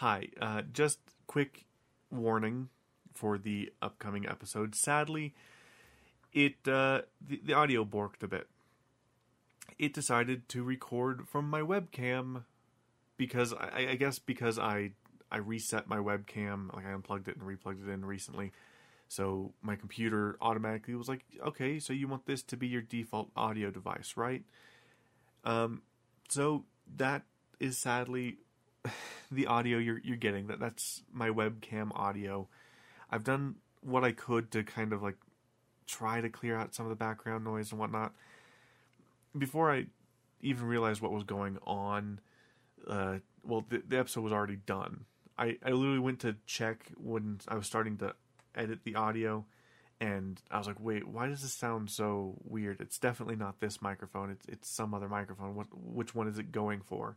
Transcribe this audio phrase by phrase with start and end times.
[0.00, 1.64] Hi, uh, just quick
[2.10, 2.68] warning
[3.14, 4.74] for the upcoming episode.
[4.74, 5.32] Sadly,
[6.34, 8.46] it uh, the, the audio borked a bit.
[9.78, 12.44] It decided to record from my webcam
[13.16, 14.90] because I, I guess because I
[15.32, 18.52] I reset my webcam, like I unplugged it and replugged it in recently.
[19.08, 23.30] So my computer automatically was like, okay, so you want this to be your default
[23.34, 24.44] audio device, right?
[25.42, 25.80] Um,
[26.28, 26.66] so
[26.98, 27.22] that
[27.58, 28.36] is sadly
[29.30, 30.46] the audio you're you're getting.
[30.48, 32.48] That that's my webcam audio.
[33.10, 35.16] I've done what I could to kind of like
[35.86, 38.12] try to clear out some of the background noise and whatnot.
[39.36, 39.86] Before I
[40.40, 42.20] even realized what was going on,
[42.86, 45.04] uh, well, the, the episode was already done.
[45.38, 48.14] I, I literally went to check when I was starting to
[48.54, 49.44] edit the audio,
[50.00, 52.80] and I was like, "Wait, why does this sound so weird?
[52.80, 54.30] It's definitely not this microphone.
[54.30, 55.54] It's it's some other microphone.
[55.54, 57.16] What which one is it going for?"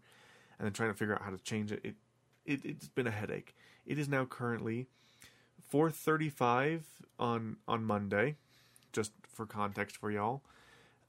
[0.59, 1.79] And then trying to figure out how to change it.
[1.83, 1.95] It,
[2.45, 3.55] it it's been a headache.
[3.85, 4.87] It is now currently
[5.73, 6.81] 4:35
[7.17, 8.35] on on Monday,
[8.91, 10.43] just for context for y'all.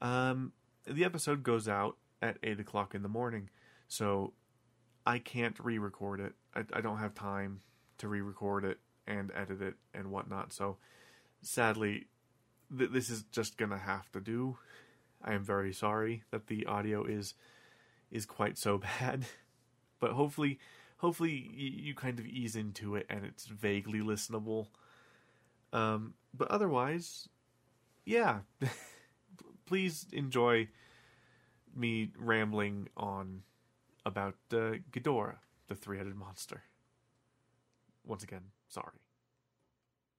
[0.01, 0.53] Um,
[0.85, 3.49] the episode goes out at eight o'clock in the morning,
[3.87, 4.33] so
[5.05, 6.33] I can't re-record it.
[6.55, 7.61] I, I don't have time
[7.97, 10.53] to re-record it and edit it and whatnot.
[10.53, 10.77] So
[11.41, 12.07] sadly,
[12.75, 14.57] th- this is just gonna have to do.
[15.23, 17.33] I am very sorry that the audio is
[18.11, 19.25] is quite so bad,
[20.01, 20.59] but hopefully,
[20.97, 24.67] hopefully you, kind of ease into it and it's vaguely listenable.
[25.71, 27.29] Um, but otherwise,
[28.03, 28.39] yeah,
[29.65, 30.67] please enjoy
[31.73, 33.43] me rambling on
[34.05, 35.37] about uh, Ghidorah,
[35.69, 36.63] the three-headed monster.
[38.03, 38.97] Once again, sorry.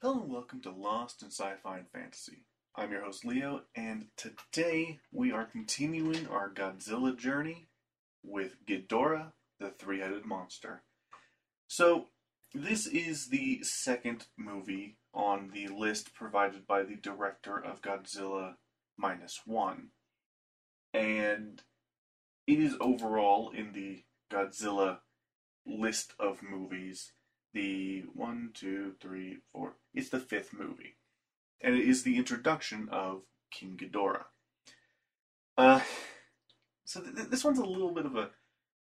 [0.00, 2.44] Hello and welcome to Lost in Sci-Fi and Fantasy.
[2.74, 7.66] I'm your host Leo, and today we are continuing our Godzilla journey
[8.24, 9.32] with Ghidorah,
[9.62, 10.82] the three-headed monster.
[11.68, 12.08] So,
[12.52, 18.56] this is the second movie on the list provided by the director of Godzilla
[18.98, 19.88] Minus One.
[20.92, 21.62] And
[22.46, 24.98] it is overall in the Godzilla
[25.66, 27.12] list of movies
[27.54, 29.74] the one, two, three, four.
[29.94, 30.96] It's the fifth movie,
[31.60, 34.24] and it is the introduction of King Ghidorah.
[35.56, 35.80] Uh,
[36.84, 38.30] so th- this one's a little bit of a,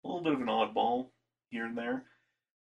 [0.07, 1.09] a little bit of an oddball
[1.49, 2.05] here and there,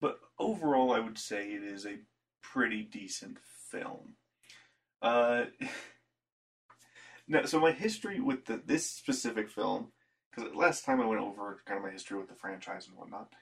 [0.00, 1.98] but overall, I would say it is a
[2.42, 3.38] pretty decent
[3.70, 4.14] film.
[5.00, 5.44] Uh,
[7.28, 9.92] now, so my history with the, this specific film,
[10.30, 13.32] because last time I went over kind of my history with the franchise and whatnot,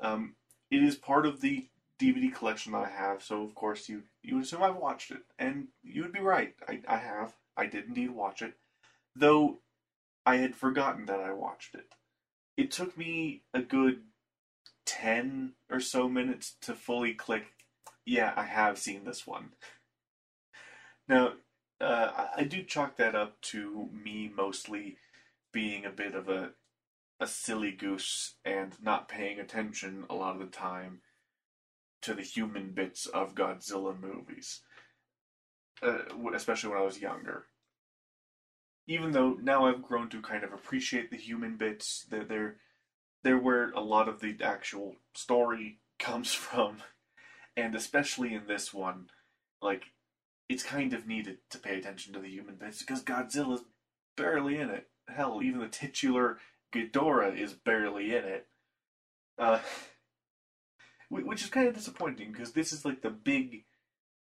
[0.00, 0.34] um,
[0.70, 1.68] it is part of the
[2.00, 5.68] DVD collection that I have, so of course you you assume I've watched it, and
[5.82, 6.54] you would be right.
[6.68, 7.34] I, I have.
[7.56, 8.54] I did indeed watch it,
[9.16, 9.58] though
[10.24, 11.94] I had forgotten that I watched it.
[12.58, 14.02] It took me a good
[14.84, 17.44] ten or so minutes to fully click.
[18.04, 19.50] Yeah, I have seen this one.
[21.08, 21.34] Now,
[21.80, 24.96] uh, I, I do chalk that up to me mostly
[25.52, 26.50] being a bit of a
[27.20, 31.00] a silly goose and not paying attention a lot of the time
[32.02, 34.62] to the human bits of Godzilla movies,
[35.82, 35.98] uh,
[36.34, 37.46] especially when I was younger.
[38.88, 42.56] Even though now I've grown to kind of appreciate the human bits, they're, they're,
[43.22, 46.78] they're where a lot of the actual story comes from,
[47.56, 49.10] and especially in this one,
[49.60, 49.84] like,
[50.48, 53.64] it's kind of needed to pay attention to the human bits because Godzilla's
[54.16, 54.88] barely in it.
[55.08, 56.38] Hell, even the titular
[56.72, 58.46] Ghidorah is barely in it.
[59.38, 59.58] Uh,
[61.10, 63.64] which is kind of disappointing because this is like the big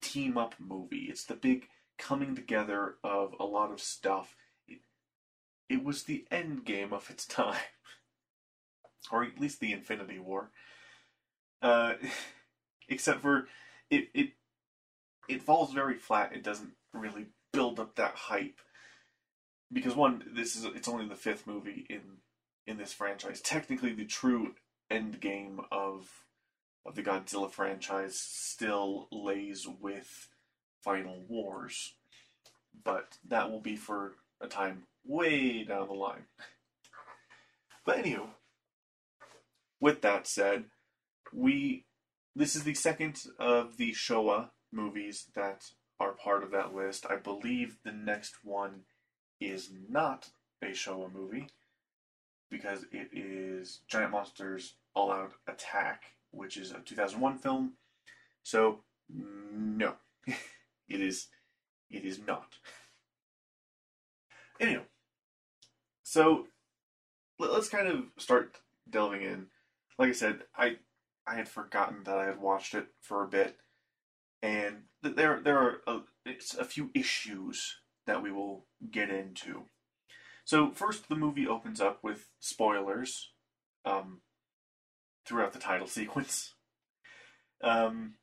[0.01, 1.07] team up movie.
[1.09, 1.67] It's the big
[1.97, 4.35] coming together of a lot of stuff.
[5.73, 7.59] It, was the end game of its time,
[9.11, 10.51] or at least the Infinity War.
[11.61, 11.93] Uh,
[12.89, 13.47] except for
[13.89, 14.29] it, it
[15.27, 16.33] it falls very flat.
[16.33, 18.59] It doesn't really build up that hype
[19.71, 22.01] because one, this is it's only the fifth movie in
[22.67, 23.41] in this franchise.
[23.41, 24.55] Technically, the true
[24.89, 26.25] end game of
[26.85, 30.29] of the Godzilla franchise still lays with
[30.81, 31.93] Final Wars.
[32.83, 36.25] But that will be for a time way down the line.
[37.85, 38.29] But anywho,
[39.79, 40.65] with that said,
[41.33, 41.85] we
[42.35, 45.65] this is the second of the Showa movies that
[45.99, 47.05] are part of that list.
[47.09, 48.81] I believe the next one
[49.39, 50.29] is not
[50.61, 51.47] a Showa movie
[52.49, 57.73] because it is Giant Monsters All Out Attack which is a 2001 film.
[58.43, 59.93] So no,
[60.27, 61.27] it is
[61.89, 62.55] it is not.
[64.59, 64.85] Anyway,
[66.11, 66.45] so
[67.39, 68.57] let's kind of start
[68.89, 69.47] delving in.
[69.97, 70.75] Like I said, I
[71.25, 73.55] I had forgotten that I had watched it for a bit,
[74.41, 77.77] and there there are a, it's a few issues
[78.07, 79.67] that we will get into.
[80.43, 83.31] So first, the movie opens up with spoilers
[83.85, 84.19] um,
[85.25, 86.55] throughout the title sequence.
[87.63, 88.15] Um,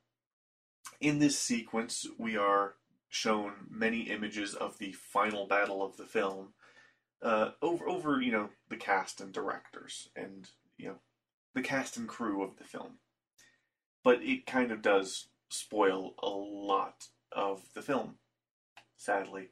[1.01, 2.75] in this sequence, we are
[3.07, 6.53] shown many images of the final battle of the film
[7.21, 10.95] uh, over over you know the cast and directors and you know
[11.53, 12.99] the cast and crew of the film.
[14.03, 18.15] But it kind of does spoil a lot of the film,
[18.95, 19.49] sadly.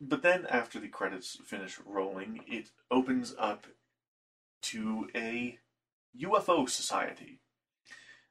[0.00, 3.66] But then, after the credits finish rolling, it opens up
[4.62, 5.58] to a
[6.20, 7.38] UFO society.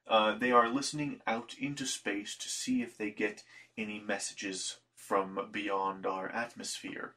[0.06, 3.42] Uh, they are listening out into space to see if they get
[3.78, 7.14] any messages from beyond our atmosphere.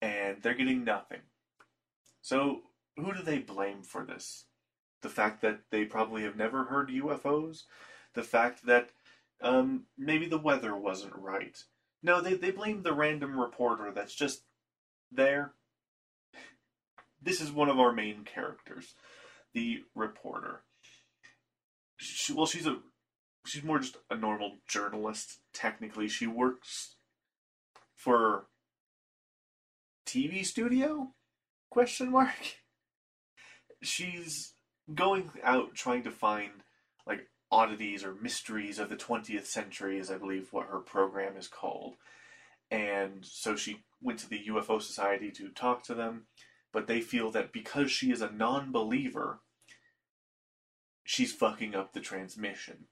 [0.00, 1.20] And they're getting nothing.
[2.20, 2.62] So,
[2.96, 4.44] who do they blame for this?
[5.02, 7.62] The fact that they probably have never heard UFOs?
[8.14, 8.90] The fact that
[9.40, 11.56] um, maybe the weather wasn't right?
[12.02, 14.42] No, they, they blame the random reporter that's just
[15.10, 15.52] there.
[17.22, 18.94] This is one of our main characters,
[19.52, 20.62] the reporter.
[21.96, 22.78] She, well, she's a
[23.46, 25.40] she's more just a normal journalist.
[25.52, 26.96] Technically, she works
[27.94, 28.46] for
[30.16, 31.12] TV studio?
[31.68, 32.56] Question mark.
[33.82, 34.54] She's
[34.94, 36.52] going out trying to find
[37.06, 41.48] like oddities or mysteries of the 20th century, is I believe what her program is
[41.48, 41.96] called.
[42.70, 46.28] And so she went to the UFO Society to talk to them,
[46.72, 49.40] but they feel that because she is a non believer,
[51.04, 52.86] she's fucking up the transmission.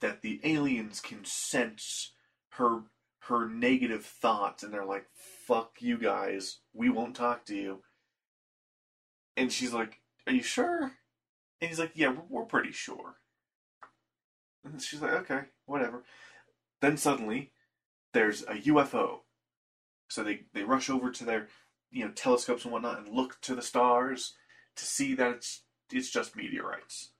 [0.00, 2.12] That the aliens can sense
[2.54, 2.82] her
[3.28, 5.06] her negative thoughts and they're like,
[5.46, 7.82] fuck you guys, we won't talk to you.
[9.36, 10.92] And she's like, Are you sure?
[11.60, 13.16] And he's like, Yeah, we're, pretty sure.
[14.64, 16.04] And she's like, Okay, whatever.
[16.80, 17.52] Then suddenly,
[18.12, 19.20] there's a UFO.
[20.08, 21.48] So they, they rush over to their
[21.90, 24.34] you know telescopes and whatnot and look to the stars
[24.76, 27.12] to see that it's it's just meteorites.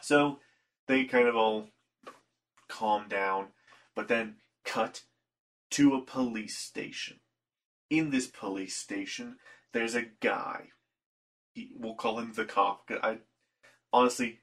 [0.00, 0.38] So
[0.86, 1.68] they kind of all
[2.68, 3.48] calm down,
[3.94, 5.02] but then cut
[5.70, 7.20] to a police station.
[7.90, 9.36] In this police station,
[9.72, 10.68] there's a guy.
[11.54, 12.90] He, we'll call him the cop.
[13.02, 13.18] I
[13.92, 14.40] honestly,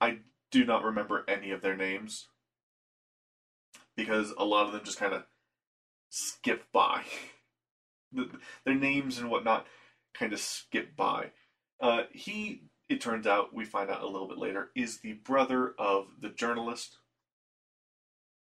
[0.00, 0.18] I
[0.50, 2.28] do not remember any of their names
[3.96, 5.24] because a lot of them just kind of
[6.08, 7.02] skip by.
[8.64, 9.66] their names and whatnot
[10.14, 11.30] kind of skip by.
[11.80, 15.74] Uh, he, it turns out, we find out a little bit later, is the brother
[15.78, 16.96] of the journalist.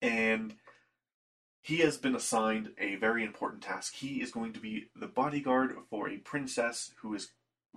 [0.04, 0.56] And
[1.62, 3.94] he has been assigned a very important task.
[3.94, 7.30] He is going to be the bodyguard for a princess who is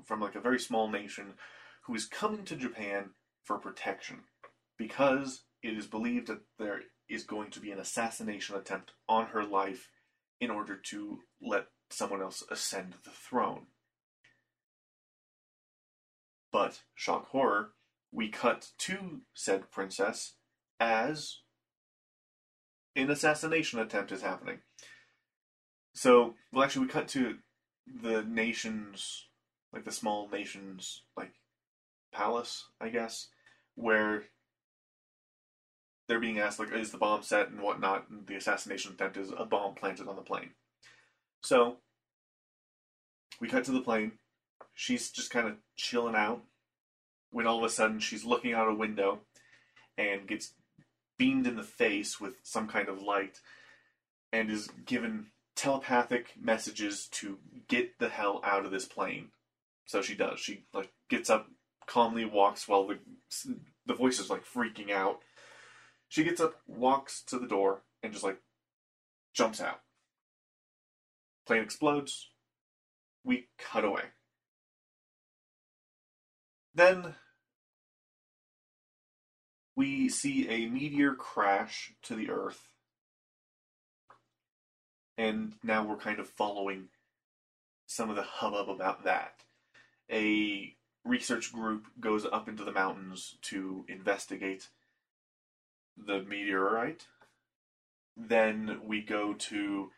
[0.03, 1.35] from like a very small nation
[1.83, 3.11] who is coming to Japan
[3.45, 4.17] for protection
[4.77, 9.45] because it is believed that there is going to be an assassination attempt on her
[9.45, 9.87] life
[10.41, 13.67] in order to let someone else ascend the throne.
[16.51, 17.69] But, shock horror,
[18.11, 20.33] we cut to said princess
[20.77, 21.37] as
[22.97, 24.59] an assassination attempt is happening.
[25.93, 27.37] So, well, actually, we cut to
[28.01, 29.27] the nation's,
[29.71, 31.31] like the small nation's, like,
[32.11, 33.27] palace, I guess,
[33.75, 34.23] where
[36.07, 39.31] they're being asked, like, is the bomb set and whatnot, and the assassination attempt is
[39.37, 40.51] a bomb planted on the plane.
[41.43, 41.77] So,
[43.39, 44.13] we cut to the plane.
[44.73, 46.41] She's just kind of chilling out
[47.31, 49.19] when all of a sudden she's looking out a window
[49.97, 50.53] and gets
[51.17, 53.39] beamed in the face with some kind of light
[54.31, 59.29] and is given telepathic messages to get the hell out of this plane.
[59.85, 60.39] So she does.
[60.39, 61.47] She like gets up,
[61.85, 62.99] calmly walks while the
[63.85, 65.19] the voice is like freaking out.
[66.09, 68.37] She gets up, walks to the door, and just like
[69.33, 69.81] jumps out.
[71.45, 72.29] Plane explodes.
[73.23, 74.03] We cut away.
[76.75, 77.15] Then
[79.77, 82.67] we see a meteor crash to the Earth.
[85.15, 86.89] And now we're kind of following
[87.85, 89.43] some of the hubbub about that.
[90.11, 94.69] A research group goes up into the mountains to investigate
[95.95, 97.05] the meteorite.
[98.15, 99.91] Then we go to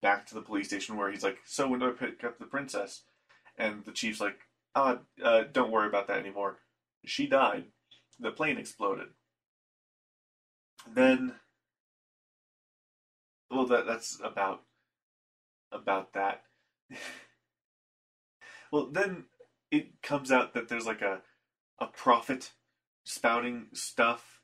[0.00, 2.46] back to the police station where he's like, "So when do I pick up the
[2.46, 3.04] princess?"
[3.58, 6.60] And the chief's like, "Ah, uh, don't worry about that anymore.
[7.04, 7.72] She died.
[8.18, 9.12] The plane exploded."
[10.86, 11.34] Then,
[13.50, 14.62] well, that that's about
[15.72, 16.42] about that.
[18.72, 19.24] well, then
[19.70, 21.22] it comes out that there's like a
[21.78, 22.52] a prophet
[23.04, 24.40] spouting stuff,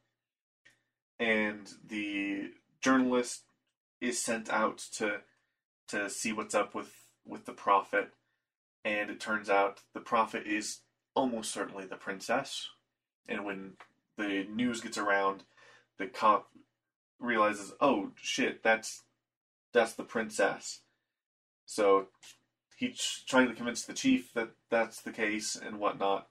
[1.19, 3.45] and the journalist
[4.01, 5.21] is sent out to
[5.89, 6.93] to see what's up with
[7.25, 8.11] with the prophet,
[8.85, 10.81] and it turns out the prophet is
[11.15, 12.69] almost certainly the princess.
[13.29, 13.75] And when
[14.19, 15.45] the news gets around,
[15.99, 16.49] the cop
[17.19, 19.03] realizes, oh shit, that's
[19.73, 20.81] that's the princess.
[21.67, 22.09] So
[22.77, 26.29] he's trying to convince the chief that that's the case and whatnot.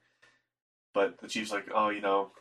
[0.94, 2.32] But the chief's like, oh, you know,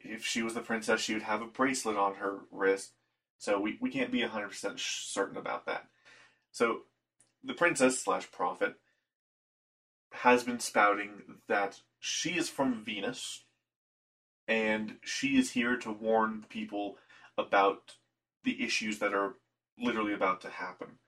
[0.00, 2.92] if she was the princess, she would have a bracelet on her wrist.
[3.38, 5.86] So we, we can't be 100% certain about that.
[6.52, 6.82] So
[7.42, 8.76] the princess slash prophet
[10.12, 13.43] has been spouting that she is from Venus
[14.46, 16.96] and she is here to warn people
[17.36, 17.94] about
[18.44, 19.34] the issues that are
[19.78, 20.98] literally about to happen.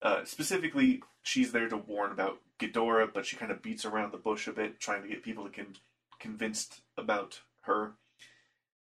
[0.00, 4.18] Uh, specifically, she's there to warn about Ghidorah, but she kind of beats around the
[4.18, 5.78] bush a bit, trying to get people to get
[6.18, 7.92] convinced about her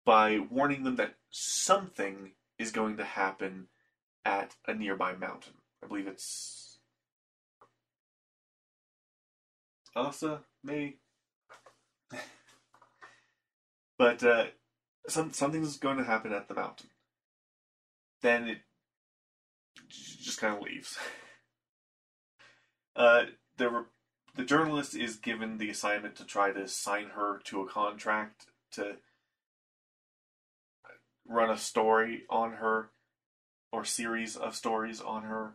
[0.05, 3.69] by warning them that something is going to happen
[4.25, 5.55] at a nearby mountain.
[5.83, 6.79] I believe it's
[9.97, 10.99] Asa, maybe.
[14.01, 14.47] but uh,
[15.09, 16.89] some something's going to happen at the mountain.
[18.23, 18.59] Then it
[19.89, 20.99] just kind of leaves.
[22.97, 23.23] Uh,
[23.59, 23.87] were
[24.35, 28.97] the journalist is given the assignment to try to sign her to a contract to
[31.27, 32.91] run a story on her
[33.73, 35.53] or series of stories on her.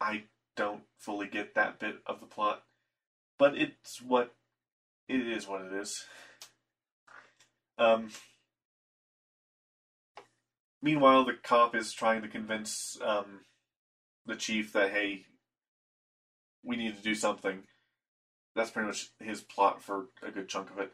[0.00, 0.24] I
[0.56, 2.64] don't fully get that bit of the plot,
[3.38, 4.34] but it's what
[5.08, 6.04] it is what it is.
[7.80, 8.10] Um,
[10.82, 13.40] meanwhile, the cop is trying to convince um,
[14.26, 15.24] the chief that hey,
[16.62, 17.62] we need to do something.
[18.54, 20.92] That's pretty much his plot for a good chunk of it.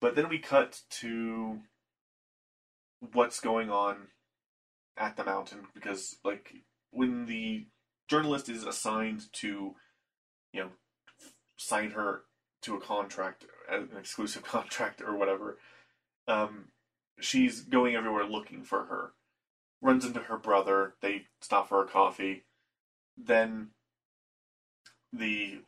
[0.00, 1.58] But then we cut to
[3.12, 4.08] what's going on
[4.96, 6.54] at the mountain because, like,
[6.90, 7.66] when the
[8.08, 9.74] journalist is assigned to,
[10.52, 10.70] you know,
[11.56, 12.22] sign her
[12.62, 15.58] to a contract, an exclusive contract or whatever,
[16.28, 16.66] um,
[17.18, 19.12] she's going everywhere looking for her.
[19.80, 20.94] Runs into her brother.
[21.00, 22.44] They stop for a coffee.
[23.16, 23.68] Then
[25.12, 25.62] the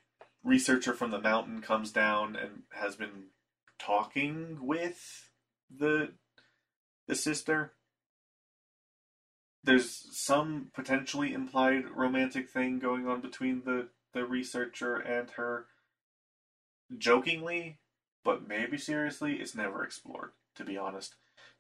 [0.45, 3.31] researcher from the mountain comes down and has been
[3.79, 5.31] talking with
[5.75, 6.11] the
[7.07, 7.73] the sister.
[9.62, 15.67] There's some potentially implied romantic thing going on between the the researcher and her.
[16.99, 17.79] Jokingly,
[18.25, 20.33] but maybe seriously, it's never explored.
[20.57, 21.14] To be honest,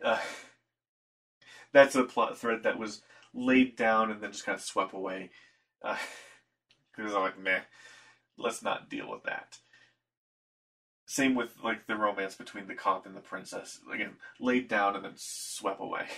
[0.04, 0.18] uh,
[1.72, 5.30] that's a plot thread that was laid down and then just kind of swept away.
[5.82, 5.96] Uh,
[6.96, 7.60] because I'm like, meh,
[8.36, 9.58] let's not deal with that.
[11.06, 13.80] Same with like the romance between the cop and the princess.
[13.92, 16.06] Again, laid down and then swept away.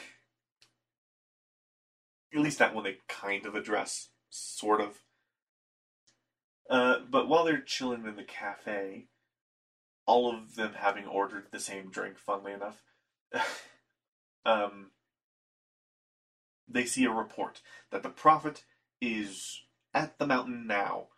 [2.34, 5.02] At least that one they kind of address, sort of.
[6.68, 9.06] Uh, but while they're chilling in the cafe,
[10.06, 12.82] all of them having ordered the same drink, funnily enough,
[14.46, 14.90] um,
[16.68, 18.64] they see a report that the prophet
[19.00, 19.62] is
[19.94, 21.08] at the mountain now.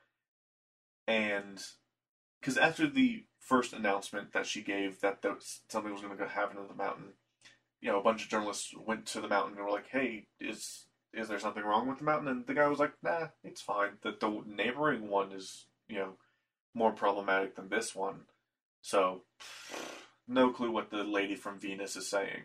[1.07, 1.63] And
[2.41, 6.59] because after the first announcement that she gave that was, something was going to happen
[6.59, 7.13] in the mountain,
[7.81, 10.87] you know, a bunch of journalists went to the mountain and were like, "Hey, is
[11.13, 13.99] is there something wrong with the mountain?" And the guy was like, "Nah, it's fine.
[14.03, 16.15] The the neighboring one is, you know,
[16.73, 18.23] more problematic than this one."
[18.85, 19.23] So,
[20.29, 22.43] no clue what the lady from Venus is saying.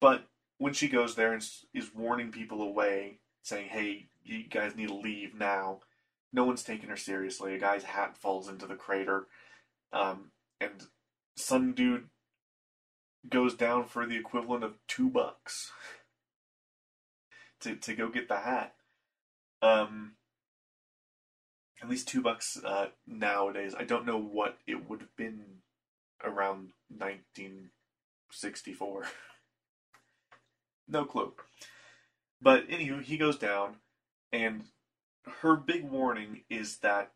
[0.00, 1.44] But when she goes there and
[1.74, 5.80] is warning people away, saying, "Hey, you guys need to leave now,"
[6.32, 7.56] no one's taking her seriously.
[7.56, 9.26] A guy's hat falls into the crater,
[9.92, 10.86] um, and
[11.34, 12.10] some dude
[13.28, 15.72] goes down for the equivalent of two bucks
[17.62, 18.76] to to go get the hat.
[19.60, 20.17] Um,
[21.82, 23.74] at least two bucks uh, nowadays.
[23.78, 25.42] I don't know what it would have been
[26.24, 29.06] around 1964.
[30.90, 31.34] No clue.
[32.40, 33.74] But anywho, he goes down,
[34.32, 34.64] and
[35.42, 37.12] her big warning is that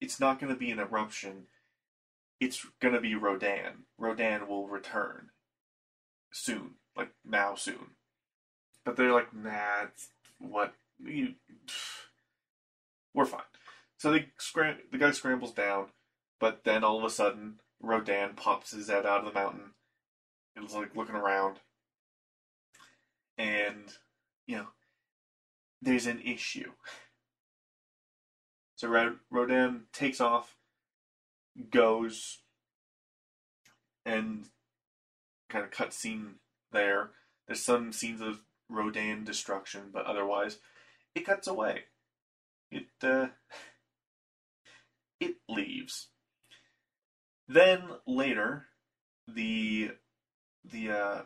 [0.00, 1.46] it's not going to be an eruption.
[2.40, 3.84] It's going to be Rodan.
[3.98, 5.30] Rodan will return
[6.32, 7.96] soon, like now soon.
[8.84, 9.86] But they're like, nah,
[10.38, 11.34] what you,
[13.14, 13.40] we're fine.
[14.04, 15.88] So they scram- the guy scrambles down,
[16.38, 19.72] but then all of a sudden Rodan pops his head out of the mountain
[20.54, 21.60] and is like looking around
[23.38, 23.96] and
[24.46, 24.66] you know
[25.80, 26.72] there's an issue
[28.76, 30.54] So Rod- Rodan takes off,
[31.70, 32.40] goes,
[34.04, 34.50] and
[35.48, 36.34] kind of cutscene
[36.72, 37.12] there.
[37.46, 40.58] There's some scenes of Rodan destruction, but otherwise,
[41.14, 41.84] it cuts away.
[42.70, 43.28] It uh,
[45.20, 46.08] it leaves.
[47.48, 48.66] Then later,
[49.28, 49.92] the
[50.64, 51.22] the uh,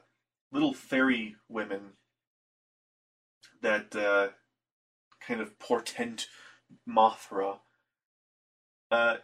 [0.50, 1.92] little fairy women
[3.62, 4.28] that uh,
[5.21, 6.26] kind of portend
[6.88, 7.59] Mothra.
[8.90, 9.16] Uh,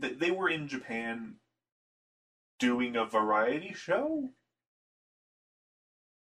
[0.00, 1.36] th- they were in Japan
[2.58, 4.30] doing a variety show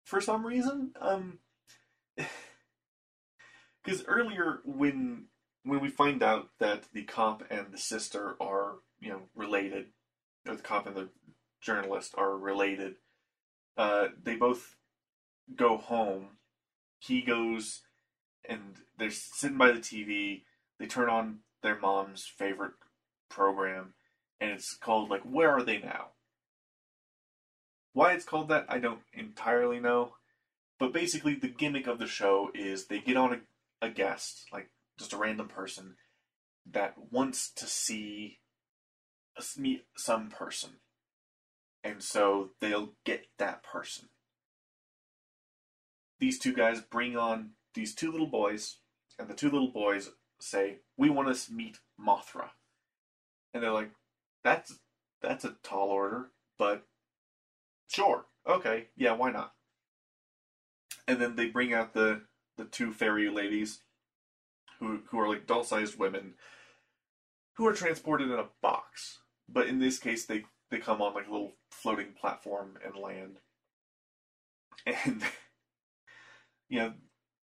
[0.04, 0.93] for some reason.
[1.00, 1.38] Um,
[3.85, 5.26] because earlier when
[5.64, 9.87] when we find out that the cop and the sister are you know related,
[10.49, 11.09] or the cop and the
[11.61, 12.97] journalist are related,
[13.76, 14.76] uh, they both
[15.56, 16.37] go home.
[16.99, 17.83] He goes
[18.49, 20.42] and they're sitting by the TV.
[20.78, 22.75] They turn on their mom's favorite
[23.30, 23.94] program,
[24.40, 26.09] and it's called like "Where Are They Now."
[27.92, 30.14] Why it's called that, I don't entirely know.
[30.80, 33.40] But basically, the gimmick of the show is they get on
[33.80, 34.68] a, a guest, like
[34.99, 35.97] just a random person,
[36.71, 38.41] that wants to see
[39.59, 40.71] meet some person,
[41.83, 44.09] and so they'll get that person.
[46.21, 48.79] These two guys bring on these two little boys,
[49.19, 50.11] and the two little boys
[50.41, 52.51] say, "We want to meet Mothra,"
[53.53, 53.93] and they're like,
[54.43, 54.81] "That's
[55.21, 56.87] that's a tall order, but
[57.89, 59.55] sure, okay, yeah, why not?"
[61.07, 63.84] And then they bring out the the two fairy ladies,
[64.81, 66.35] who who are like doll sized women,
[67.57, 71.28] who are transported in a box, but in this case they they come on like
[71.28, 73.38] a little floating platform and land,
[74.87, 75.23] and
[76.69, 76.93] you know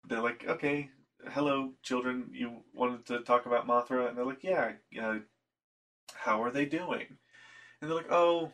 [0.09, 0.91] they're like, okay,
[1.29, 2.31] hello, children.
[2.33, 4.73] You wanted to talk about Mothra, and they're like, yeah.
[5.01, 5.19] Uh,
[6.15, 7.07] how are they doing?
[7.81, 8.53] And they're like, oh,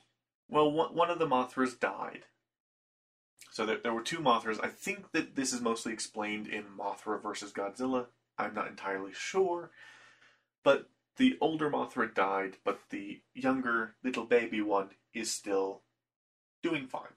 [0.49, 2.25] well, one, one of the Mothras died.
[3.51, 4.63] So there, there were two Mothras.
[4.63, 8.07] I think that this is mostly explained in Mothra versus Godzilla.
[8.39, 9.71] I'm not entirely sure,
[10.63, 15.83] but the older Mothra died, but the younger little baby one is still
[16.63, 17.15] doing fine,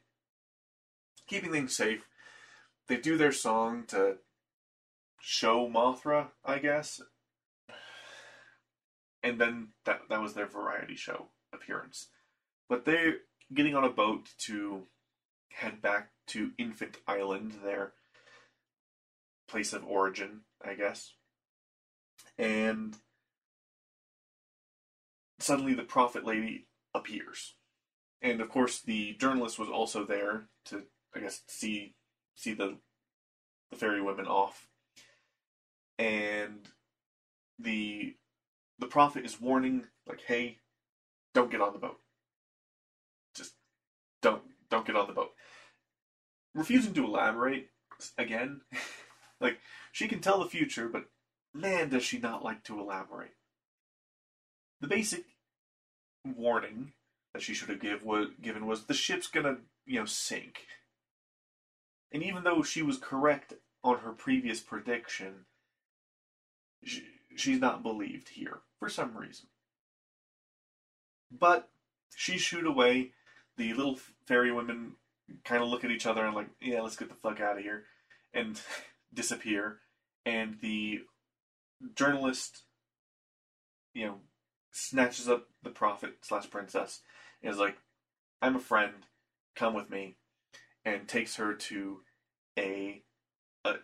[1.27, 2.05] keeping things safe
[2.89, 4.17] they do their song to
[5.21, 6.99] show Mothra, I guess.
[9.23, 12.09] And then that that was their variety show appearance.
[12.67, 13.17] But they're
[13.53, 14.87] getting on a boat to
[15.51, 17.93] head back to Infant Island, their
[19.47, 21.13] place of origin, I guess.
[22.37, 22.95] And
[25.39, 27.55] suddenly the prophet lady appears.
[28.21, 30.83] And of course the journalist was also there to
[31.15, 31.95] I guess see
[32.35, 32.77] see the
[33.71, 34.67] the fairy women off,
[35.97, 36.67] and
[37.57, 38.15] the
[38.79, 40.59] the prophet is warning like, "Hey,
[41.33, 41.99] don't get on the boat.
[43.35, 43.53] Just
[44.21, 45.31] don't don't get on the boat."
[46.53, 47.69] Refusing to elaborate
[48.17, 48.61] again,
[49.39, 49.59] like
[49.91, 51.05] she can tell the future, but
[51.53, 53.35] man, does she not like to elaborate.
[54.81, 55.25] The basic
[56.25, 56.93] warning
[57.33, 60.65] that she should have give was, given was the ship's gonna, you know, sink.
[62.11, 65.45] And even though she was correct on her previous prediction,
[66.83, 67.03] she,
[67.35, 69.47] she's not believed here for some reason.
[71.31, 71.69] But
[72.15, 73.11] she shoot away.
[73.57, 74.93] The little fairy women
[75.43, 77.63] kind of look at each other and like, yeah, let's get the fuck out of
[77.63, 77.83] here,
[78.33, 78.59] and
[79.13, 79.79] disappear.
[80.25, 81.01] And the
[81.95, 82.63] journalist,
[83.93, 84.15] you know,
[84.71, 87.01] snatches up the prophet slash princess
[87.41, 87.77] and is like,
[88.41, 88.93] I'm a friend,
[89.55, 90.15] come with me
[90.85, 92.01] and takes her to
[92.57, 93.03] a,
[93.65, 93.75] a,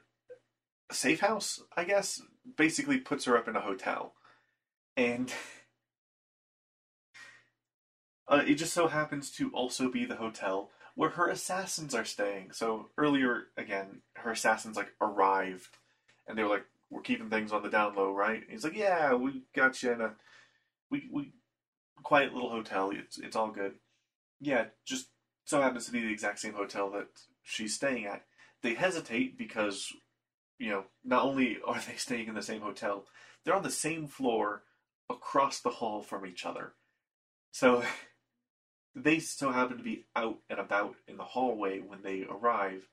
[0.89, 2.21] a safe house, I guess.
[2.57, 4.13] Basically, puts her up in a hotel,
[4.95, 5.33] and
[8.27, 12.51] uh, it just so happens to also be the hotel where her assassins are staying.
[12.53, 15.77] So earlier, again, her assassins like arrived,
[16.27, 18.75] and they were like, "We're keeping things on the down low, right?" And he's like,
[18.75, 20.13] "Yeah, we got you in a
[20.89, 21.33] we we
[22.03, 22.91] quiet little hotel.
[22.91, 23.75] It's it's all good."
[24.41, 25.09] Yeah, just
[25.45, 27.07] so happens to be the exact same hotel that
[27.43, 28.23] she's staying at.
[28.61, 29.93] They hesitate because,
[30.57, 33.05] you know, not only are they staying in the same hotel,
[33.43, 34.63] they're on the same floor
[35.09, 36.73] across the hall from each other.
[37.51, 37.83] So
[38.95, 42.87] they still happen to be out and about in the hallway when they arrive,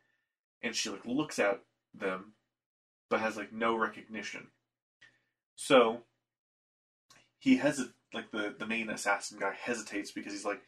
[0.62, 1.60] and she like looks at
[1.94, 2.34] them,
[3.08, 4.48] but has like no recognition.
[5.54, 6.02] So
[7.38, 10.60] he hesitates, like the the main assassin guy hesitates because he's like,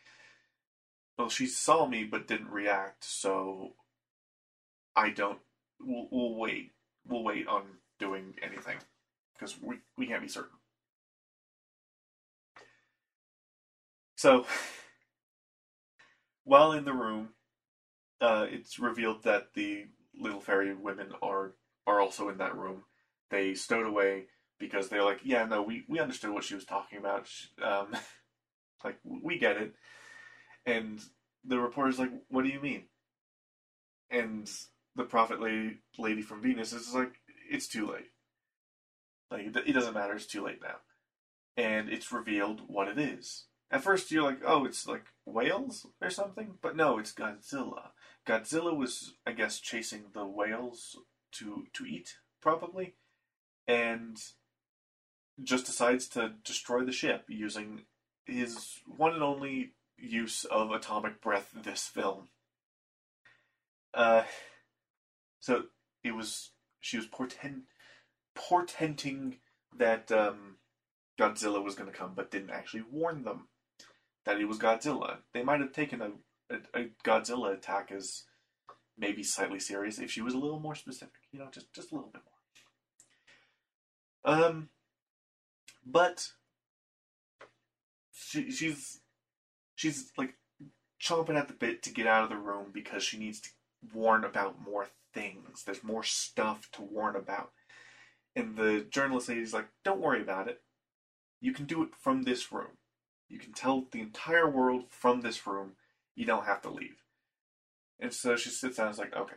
[1.19, 3.73] well, she saw me but didn't react, so
[4.95, 5.39] I don't.
[5.81, 6.71] We'll, we'll wait.
[7.07, 7.63] We'll wait on
[7.99, 8.77] doing anything
[9.35, 10.59] because we we can't be certain.
[14.17, 14.47] So
[16.45, 17.31] while in the room,
[18.21, 19.87] uh, it's revealed that the
[20.19, 21.55] little fairy women are
[21.87, 22.85] are also in that room.
[23.31, 24.27] They stowed away
[24.59, 27.29] because they're like, yeah, no, we, we understood what she was talking about.
[27.63, 27.89] Um,
[28.85, 29.75] like, we get it.
[30.65, 31.01] And
[31.45, 32.85] the reporter's like, what do you mean?
[34.11, 34.51] And
[34.97, 37.13] the prophet lady, lady from Venus is like,
[37.51, 38.11] it's too late.
[39.31, 40.77] Like, it doesn't matter, it's too late now.
[41.57, 43.45] And it's revealed what it is.
[43.71, 47.91] At first, you're like, oh, it's like whales or something, but no, it's Godzilla.
[48.27, 50.97] Godzilla was, I guess, chasing the whales
[51.33, 52.95] to to eat, probably,
[53.67, 54.17] and
[55.43, 57.83] just decides to destroy the ship using
[58.27, 62.29] his one and only use of atomic breath this film.
[63.93, 64.25] Uh,
[65.41, 65.65] so
[66.03, 67.63] it was she was portend,
[68.35, 69.39] portenting
[69.77, 70.57] that um,
[71.19, 73.49] Godzilla was going to come, but didn't actually warn them
[74.25, 75.19] that it was Godzilla.
[75.33, 76.11] They might have taken a,
[76.51, 78.25] a, a Godzilla attack as
[78.97, 81.95] maybe slightly serious if she was a little more specific, you know, just just a
[81.95, 82.23] little bit
[84.25, 84.35] more.
[84.35, 84.69] Um,
[85.85, 86.29] but
[88.13, 89.01] she, she's
[89.75, 90.35] she's like
[91.03, 93.51] chomping at the bit to get out of the room because she needs to
[93.93, 95.63] warn about more things.
[95.65, 97.51] There's more stuff to warn about.
[98.35, 100.63] And the journalist lady's like, "Don't worry about it.
[101.41, 102.79] You can do it from this room.
[103.35, 105.73] You can tell the entire world from this room.
[106.15, 107.03] You don't have to leave."
[108.01, 109.37] And so she sits down and is like, okay.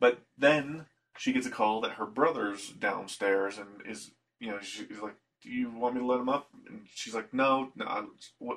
[0.00, 0.86] But then
[1.16, 4.10] she gets a call that her brother's downstairs and is,
[4.40, 6.48] you know, she's like, do you want me to let him up?
[6.68, 8.04] And she's like, no, no, I,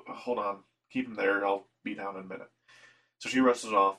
[0.09, 0.59] hold on.
[0.91, 1.45] Keep him there.
[1.45, 2.49] I'll be down in a minute.
[3.17, 3.97] So she rushes off.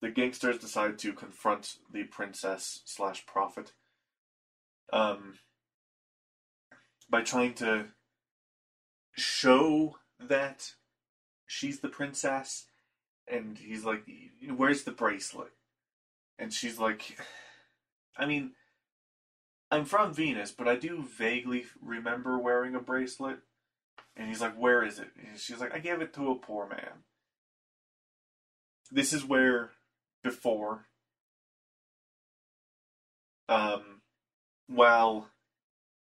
[0.00, 3.72] The gangsters decide to confront the princess slash prophet
[4.92, 5.38] um,
[7.10, 7.86] by trying to
[9.18, 10.74] show that
[11.46, 12.66] she's the princess
[13.26, 14.04] and he's like,
[14.56, 15.52] "Where's the bracelet?"
[16.38, 17.18] And she's like,
[18.16, 18.54] "I mean,
[19.70, 23.40] I'm from Venus, but I do vaguely remember wearing a bracelet."
[24.16, 26.66] And he's like, "Where is it?" And she's like, "I gave it to a poor
[26.66, 27.04] man."
[28.90, 29.72] This is where
[30.22, 30.88] before
[33.48, 34.02] um
[34.66, 35.30] while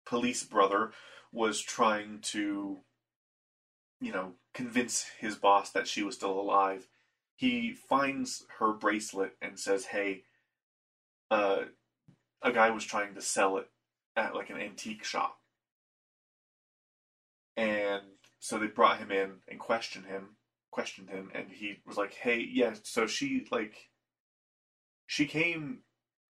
[0.06, 0.92] police brother
[1.32, 2.80] was trying to
[4.02, 6.88] you know convince his boss that she was still alive
[7.36, 10.24] he finds her bracelet and says, "Hey,
[11.30, 11.66] uh,
[12.42, 13.70] a guy was trying to sell it
[14.16, 15.42] at like an antique shop."
[17.58, 18.04] And
[18.40, 20.38] so they brought him in and questioned him,
[20.72, 23.90] questioned him, and he was like, "Hey, yeah, so she like
[25.08, 25.84] she came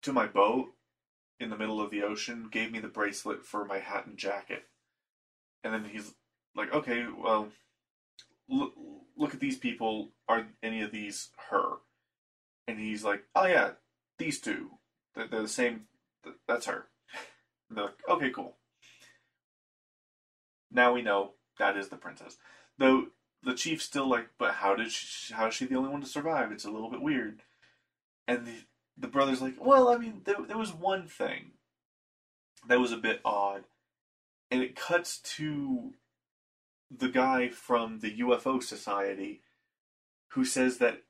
[0.04, 0.76] to my boat
[1.40, 4.70] in the middle of the ocean, gave me the bracelet for my hat and jacket."
[5.64, 6.16] And then he's
[6.56, 7.50] like, "Okay, well,
[8.50, 8.74] look,
[9.18, 10.12] look at these people.
[10.28, 11.78] Are any of these her?
[12.68, 13.72] And he's like, oh yeah,
[14.18, 14.72] these two.
[15.16, 15.82] They're, they're the same.
[16.48, 16.86] That's her.
[17.68, 18.58] And they're like, okay, cool.
[20.72, 22.38] Now we know that is the princess.
[22.78, 23.08] Though
[23.42, 26.08] the chief's still like, but how did she, how is she the only one to
[26.08, 26.52] survive?
[26.52, 27.42] It's a little bit weird.
[28.28, 28.54] And the
[28.98, 31.54] the brother's like, well, I mean, there, there was one thing
[32.68, 33.64] that was a bit odd,
[34.52, 35.94] and it cuts to
[36.90, 39.42] the guy from the UFO Society
[40.30, 41.02] who says that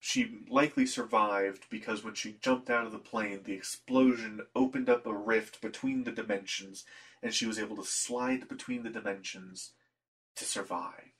[0.00, 5.06] she likely survived because when she jumped out of the plane, the explosion opened up
[5.06, 6.84] a rift between the dimensions
[7.22, 9.72] and she was able to slide between the dimensions
[10.36, 11.12] to survive.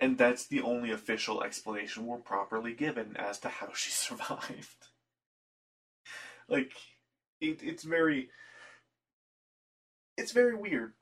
[0.00, 4.88] And that's the only official explanation we're properly given as to how she survived.
[6.48, 6.72] like,
[7.40, 8.30] it, it's very
[10.16, 10.92] it's very weird.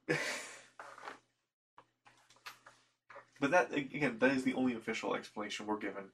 [3.40, 6.10] but that again, that is the only official explanation we're given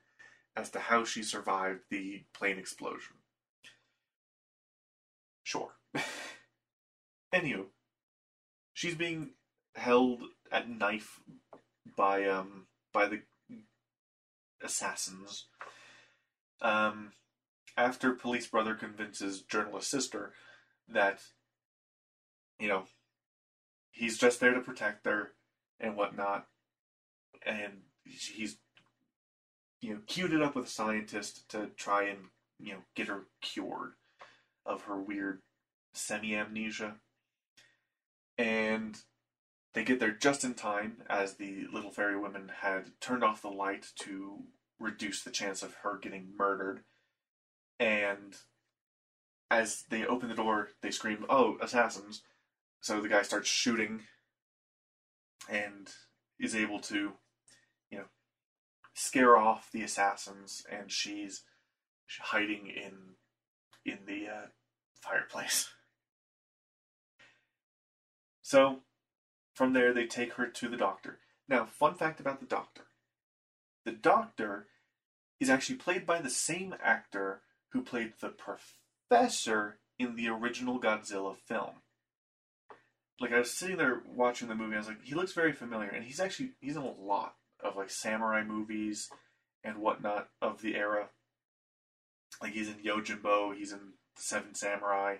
[0.56, 3.16] as to how she survived the plane explosion.
[5.42, 5.72] Sure.
[7.34, 7.66] Anywho,
[8.72, 9.30] she's being
[9.74, 11.20] held at knife
[11.96, 13.20] by um by the
[14.62, 15.46] assassins.
[16.62, 17.12] Um,
[17.76, 20.32] after police brother convinces journalist sister
[20.88, 21.20] that
[22.58, 22.84] you know,
[23.90, 25.32] he's just there to protect her
[25.80, 26.46] and whatnot.
[27.44, 28.58] And he's,
[29.80, 32.18] you know, queued it up with a scientist to try and,
[32.58, 33.92] you know, get her cured
[34.64, 35.40] of her weird
[35.94, 36.96] semi amnesia.
[38.38, 38.98] And
[39.74, 43.48] they get there just in time as the little fairy women had turned off the
[43.48, 44.44] light to
[44.78, 46.80] reduce the chance of her getting murdered.
[47.78, 48.34] And
[49.50, 52.22] as they open the door, they scream, Oh, assassins!
[52.86, 54.02] So the guy starts shooting
[55.50, 55.90] and
[56.38, 57.14] is able to,
[57.90, 58.04] you know,
[58.94, 61.42] scare off the assassins, and she's
[62.20, 63.16] hiding in
[63.84, 64.46] in the uh,
[65.02, 65.68] fireplace.
[68.42, 68.82] So,
[69.56, 71.18] from there, they take her to the doctor.
[71.48, 72.84] Now, fun fact about the doctor
[73.84, 74.68] the doctor
[75.40, 81.36] is actually played by the same actor who played the professor in the original Godzilla
[81.36, 81.82] film.
[83.20, 85.88] Like I was sitting there watching the movie, I was like, he looks very familiar,
[85.88, 89.08] and he's actually he's in a lot of like samurai movies
[89.64, 91.08] and whatnot of the era.
[92.42, 95.16] Like he's in Yojimbo, he's in Seven Samurai,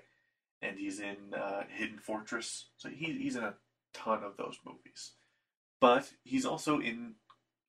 [0.61, 2.69] and he's in uh, Hidden Fortress.
[2.77, 3.55] So he, he's in a
[3.95, 5.13] ton of those movies.
[5.81, 7.15] But he's also in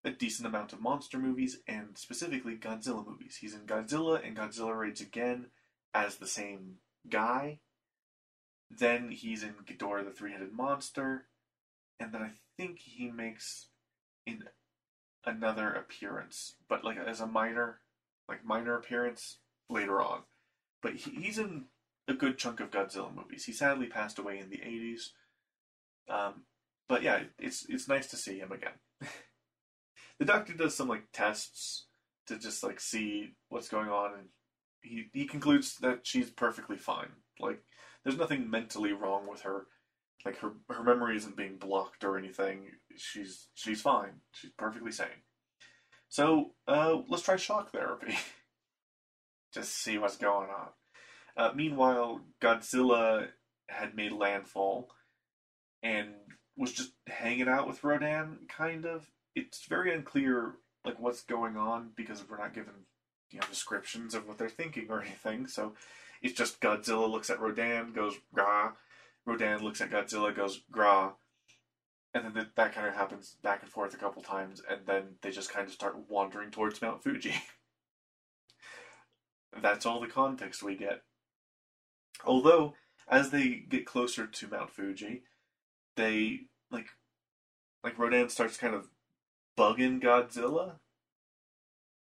[0.03, 3.37] a decent amount of monster movies and specifically Godzilla movies.
[3.39, 5.47] He's in Godzilla and Godzilla Raids Again
[5.93, 6.75] as the same
[7.09, 7.59] guy.
[8.69, 11.25] Then he's in Ghidorah the Three Headed Monster.
[11.99, 13.67] And then I think he makes
[14.25, 14.43] in
[15.25, 17.79] another appearance, but like as a minor,
[18.29, 19.37] like minor appearance
[19.69, 20.21] later on.
[20.81, 21.65] But he, he's in
[22.07, 23.45] a good chunk of Godzilla movies.
[23.45, 25.09] He sadly passed away in the 80s.
[26.09, 26.43] Um,
[26.87, 28.73] but yeah, it's it's nice to see him again.
[30.19, 31.87] the doctor does some like tests
[32.27, 34.27] to just like see what's going on, and
[34.81, 37.09] he he concludes that she's perfectly fine.
[37.39, 37.61] Like
[38.03, 39.67] there's nothing mentally wrong with her.
[40.25, 42.71] Like her her memory isn't being blocked or anything.
[42.95, 44.21] She's she's fine.
[44.31, 45.23] She's perfectly sane.
[46.09, 48.17] So uh, let's try shock therapy.
[49.53, 50.69] just see what's going on.
[51.35, 53.27] Uh, meanwhile, Godzilla
[53.69, 54.89] had made landfall
[55.83, 56.09] and
[56.57, 61.91] was just hanging out with Rodan, kind of it's very unclear like what's going on
[61.95, 62.73] because we're not given
[63.29, 65.47] you know descriptions of what they're thinking or anything.
[65.47, 65.73] So
[66.21, 68.73] it's just Godzilla looks at Rodan, goes gra.
[69.25, 71.13] Rodan looks at Godzilla, goes grah.
[72.13, 75.29] And then that kind of happens back and forth a couple times, and then they
[75.29, 77.35] just kind of start wandering towards Mount Fuji.
[79.61, 81.03] That's all the context we get.
[82.25, 82.73] Although,
[83.07, 85.23] as they get closer to Mount Fuji,
[85.95, 86.87] they like
[87.83, 88.89] like Rodan starts kind of
[89.57, 90.75] bugging Godzilla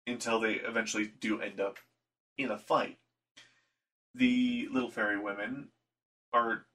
[0.05, 1.77] until they eventually do end up
[2.37, 2.97] in a fight.
[4.17, 5.67] The little fairy women
[6.33, 6.65] are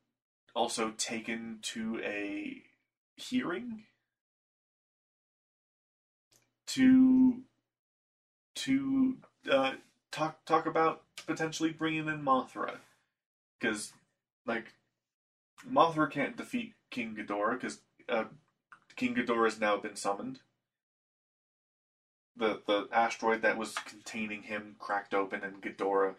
[0.55, 2.63] also taken to a
[3.17, 3.83] hearing
[6.69, 7.43] to
[8.55, 9.17] to
[9.51, 9.73] uh,
[10.13, 12.77] talk talk about potentially bringing in Mothra.
[13.59, 13.93] Because
[14.47, 14.75] like
[15.69, 18.25] Mothra can't defeat King Ghidorah because uh,
[18.95, 20.39] King Ghidorah has now been summoned.
[22.37, 26.15] The the asteroid that was containing him cracked open and Ghidorah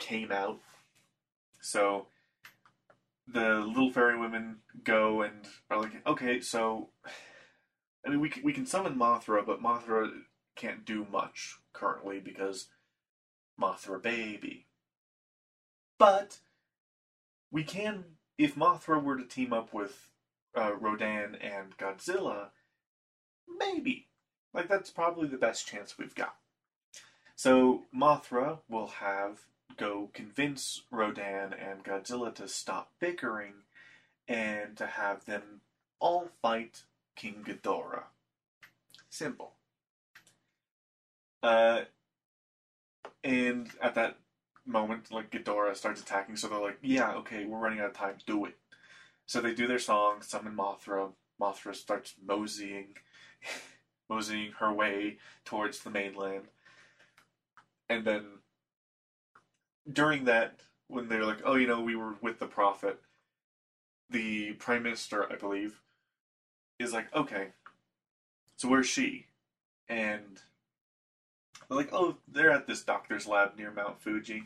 [0.00, 0.58] came out.
[1.60, 2.08] So
[3.28, 6.88] the little fairy women go and are like, okay, so
[8.04, 10.10] I mean, we can, we can summon Mothra, but Mothra
[10.56, 12.68] can't do much currently because
[13.60, 14.66] Mothra baby.
[15.98, 16.38] But
[17.52, 18.04] we can,
[18.38, 20.08] if Mothra were to team up with
[20.56, 22.48] uh, Rodan and Godzilla,
[23.46, 24.08] maybe
[24.52, 26.34] like, that's probably the best chance we've got.
[27.36, 29.40] So, Mothra will have
[29.76, 33.54] go convince Rodan and Godzilla to stop bickering
[34.28, 35.60] and to have them
[35.98, 36.84] all fight
[37.16, 38.04] King Ghidorah.
[39.08, 39.52] Simple.
[41.42, 41.82] Uh,
[43.24, 44.16] and at that
[44.66, 48.18] moment, like Ghidorah starts attacking, so they're like, "Yeah, okay, we're running out of time.
[48.26, 48.56] Do it."
[49.26, 51.12] So they do their song, summon Mothra.
[51.40, 52.96] Mothra starts moseying
[54.08, 56.48] moseying her way towards the mainland.
[57.88, 58.39] And then
[59.92, 63.00] during that, when they're like, oh, you know, we were with the prophet,
[64.08, 65.80] the prime minister, I believe,
[66.78, 67.48] is like, okay,
[68.56, 69.26] so where's she?
[69.88, 70.40] And
[71.68, 74.44] they're like, oh, they're at this doctor's lab near Mount Fuji.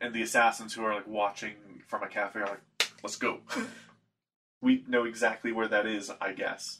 [0.00, 1.54] And the assassins who are like watching
[1.86, 3.40] from a cafe are like, let's go.
[4.60, 6.78] we know exactly where that is, I guess.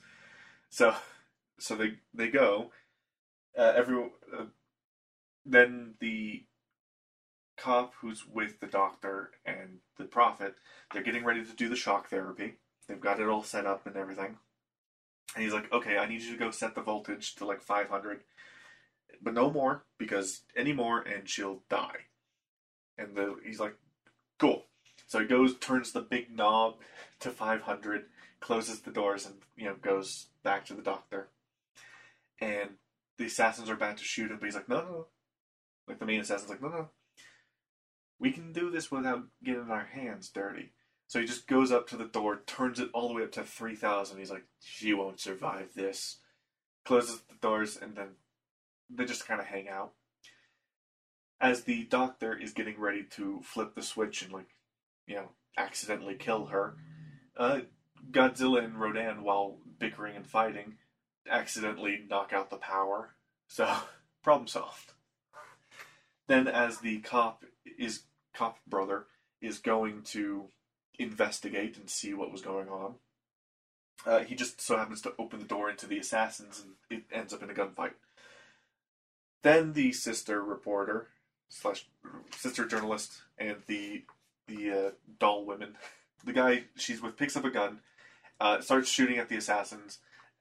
[0.70, 0.94] So
[1.58, 2.72] so they they go.
[3.56, 4.44] Uh, uh,
[5.46, 6.44] then the
[7.64, 10.54] cop who's with the doctor and the prophet,
[10.92, 12.54] they're getting ready to do the shock therapy.
[12.86, 14.36] They've got it all set up and everything.
[15.34, 18.22] And he's like, "Okay, I need you to go set the voltage to like 500,
[19.22, 22.06] but no more because any more and she'll die."
[22.98, 23.76] And the he's like,
[24.38, 24.66] "Cool."
[25.06, 26.76] So he goes, turns the big knob
[27.20, 28.06] to 500,
[28.40, 31.28] closes the doors, and you know goes back to the doctor
[32.40, 32.70] and
[33.18, 35.06] the assassins are about to shoot him, but he's like, no, no.
[35.86, 36.88] Like the main assassin's like, no, no.
[38.18, 40.72] We can do this without getting our hands dirty.
[41.06, 43.44] So he just goes up to the door, turns it all the way up to
[43.44, 44.18] 3,000.
[44.18, 46.18] He's like, she won't survive this.
[46.84, 48.08] Closes the doors, and then
[48.90, 49.92] they just kind of hang out.
[51.40, 54.48] As the doctor is getting ready to flip the switch and, like,
[55.06, 56.76] you know, accidentally kill her,
[57.36, 57.60] uh,
[58.10, 60.74] Godzilla and Rodan, while bickering and fighting,
[61.28, 63.14] accidentally knock out the power.
[63.46, 63.72] So,
[64.22, 64.92] problem solved.
[66.26, 67.44] Then, as the cop
[67.78, 69.06] is cop brother
[69.40, 70.48] is going to
[70.98, 72.94] investigate and see what was going on,
[74.06, 77.32] uh, he just so happens to open the door into the assassins, and it ends
[77.32, 77.92] up in a gunfight.
[79.42, 81.08] Then the sister reporter
[81.48, 81.86] slash
[82.36, 84.04] sister journalist and the
[84.46, 85.76] the uh, doll women,
[86.24, 87.80] the guy she's with picks up a gun,
[88.40, 89.98] uh, starts shooting at the assassins.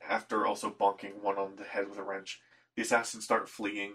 [0.10, 2.42] After also bonking one on the head with a wrench,
[2.76, 3.94] the assassins start fleeing.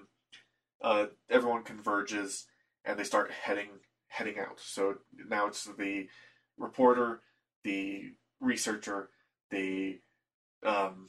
[0.81, 2.47] Uh, everyone converges
[2.85, 3.69] and they start heading
[4.09, 4.59] heading out.
[4.61, 4.97] So
[5.29, 6.09] now it's the
[6.57, 7.21] reporter,
[7.65, 9.11] the researcher,
[9.51, 10.01] the
[10.65, 11.09] um,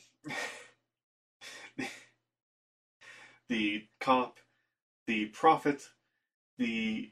[3.50, 4.40] the cop,
[5.08, 5.90] the prophet,
[6.58, 7.12] the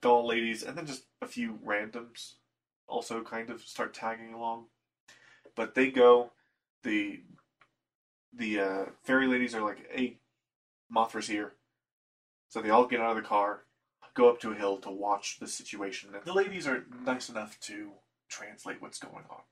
[0.00, 2.34] doll ladies, and then just a few randoms
[2.86, 4.66] also kind of start tagging along.
[5.56, 6.32] But they go.
[6.84, 7.22] The
[8.32, 10.18] the uh, fairy ladies are like, "Hey,
[10.94, 11.54] Mothra's here,"
[12.48, 13.64] so they all get out of the car,
[14.18, 16.10] go up to a hill to watch the situation.
[16.12, 17.92] And the ladies are nice enough to
[18.28, 19.42] translate what's going on.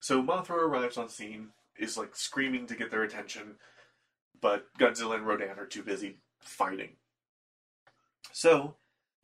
[0.00, 3.56] So Mothra arrives on scene, is like screaming to get their attention,
[4.40, 6.90] but Godzilla and Rodan are too busy fighting.
[8.32, 8.76] So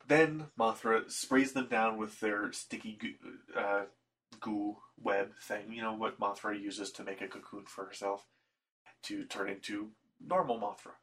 [0.05, 3.83] then Mothra sprays them down with their sticky goo, uh,
[4.41, 5.71] goo web thing.
[5.71, 8.27] You know what Mothra uses to make a cocoon for herself
[9.03, 10.95] to turn into normal Mothra.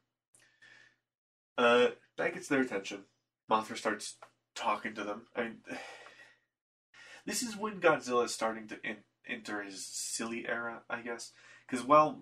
[1.57, 1.87] Uh,
[2.17, 3.03] that gets their attention.
[3.49, 4.17] Mothra starts
[4.55, 5.27] talking to them.
[5.35, 5.57] I mean,
[7.25, 11.31] this is when Godzilla is starting to in, enter his silly era, I guess.
[11.67, 12.21] Because while,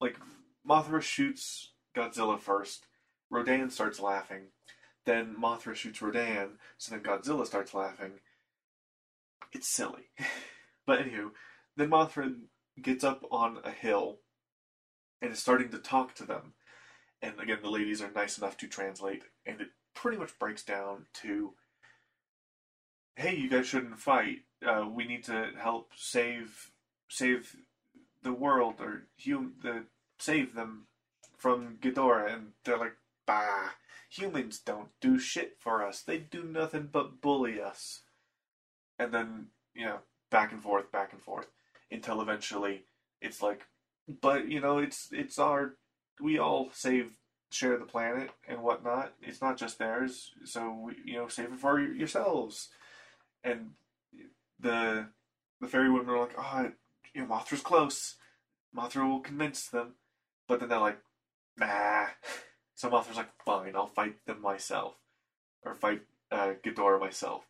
[0.00, 0.16] like,
[0.68, 2.86] Mothra shoots Godzilla first,
[3.30, 4.48] Rodan starts laughing.
[5.04, 8.20] Then Mothra shoots Rodan, so then Godzilla starts laughing.
[9.52, 10.10] It's silly.
[10.86, 11.30] but anywho,
[11.76, 12.34] then Mothra
[12.80, 14.18] gets up on a hill
[15.20, 16.54] and is starting to talk to them.
[17.22, 21.06] And again, the ladies are nice enough to translate, and it pretty much breaks down
[21.22, 21.54] to
[23.16, 24.38] hey, you guys shouldn't fight.
[24.66, 26.70] Uh, we need to help save
[27.08, 27.56] save
[28.22, 29.84] the world or hum- the
[30.18, 30.86] save them
[31.36, 32.32] from Ghidorah.
[32.32, 33.70] And they're like, bah,
[34.08, 36.02] humans don't do shit for us.
[36.02, 38.02] They do nothing but bully us.
[38.98, 39.98] And then, you know,
[40.30, 41.48] back and forth, back and forth,
[41.90, 42.84] until eventually
[43.20, 43.66] it's like,
[44.20, 45.76] but you know, it's it's our
[46.22, 47.10] we all save
[47.50, 49.12] share the planet and whatnot.
[49.20, 52.68] It's not just theirs, so you know, save it for yourselves.
[53.44, 53.72] And
[54.58, 55.08] the
[55.60, 56.70] the fairy women are like, oh,
[57.14, 58.16] you know, Mothra's close.
[58.76, 59.94] Mothra will convince them,
[60.48, 60.98] but then they're like,
[61.58, 62.06] nah.
[62.74, 64.96] So Mothra's like, fine, I'll fight them myself,
[65.64, 67.44] or fight uh, Ghidorah myself.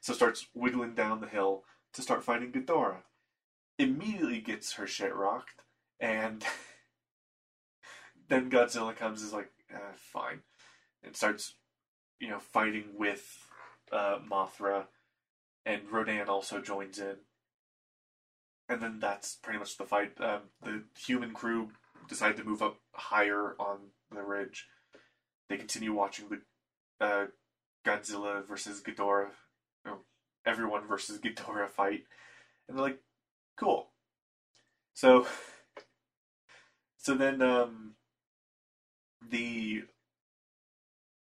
[0.00, 2.98] So starts wiggling down the hill to start fighting Ghidorah.
[3.76, 5.62] Immediately gets her shit rocked,
[5.98, 6.44] and
[8.28, 10.40] then Godzilla comes is like, eh, fine,
[11.02, 11.54] and starts,
[12.20, 13.46] you know, fighting with
[13.92, 14.84] uh, Mothra,
[15.64, 17.16] and Rodan also joins in,
[18.68, 20.12] and then that's pretty much the fight.
[20.20, 21.70] Um, the human crew
[22.08, 23.78] decide to move up higher on
[24.10, 24.66] the ridge.
[25.48, 27.26] They continue watching the uh,
[27.86, 29.30] Godzilla versus Ghidorah,
[30.44, 32.04] everyone versus Ghidorah fight,
[32.68, 33.00] and they're like,
[33.56, 33.90] cool.
[34.94, 35.26] So,
[36.98, 37.94] so then um,
[39.26, 39.84] the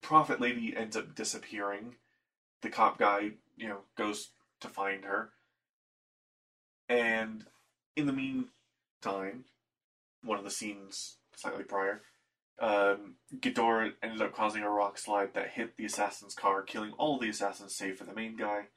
[0.02, 1.96] prophet lady ends up disappearing.
[2.62, 5.30] The cop guy, you know, goes to find her.
[6.88, 7.44] And
[7.96, 9.44] in the meantime,
[10.22, 12.02] one of the scenes slightly prior,
[12.58, 17.18] um, Ghidorah ended up causing a rock slide that hit the assassin's car, killing all
[17.18, 18.68] the assassins save for the main guy.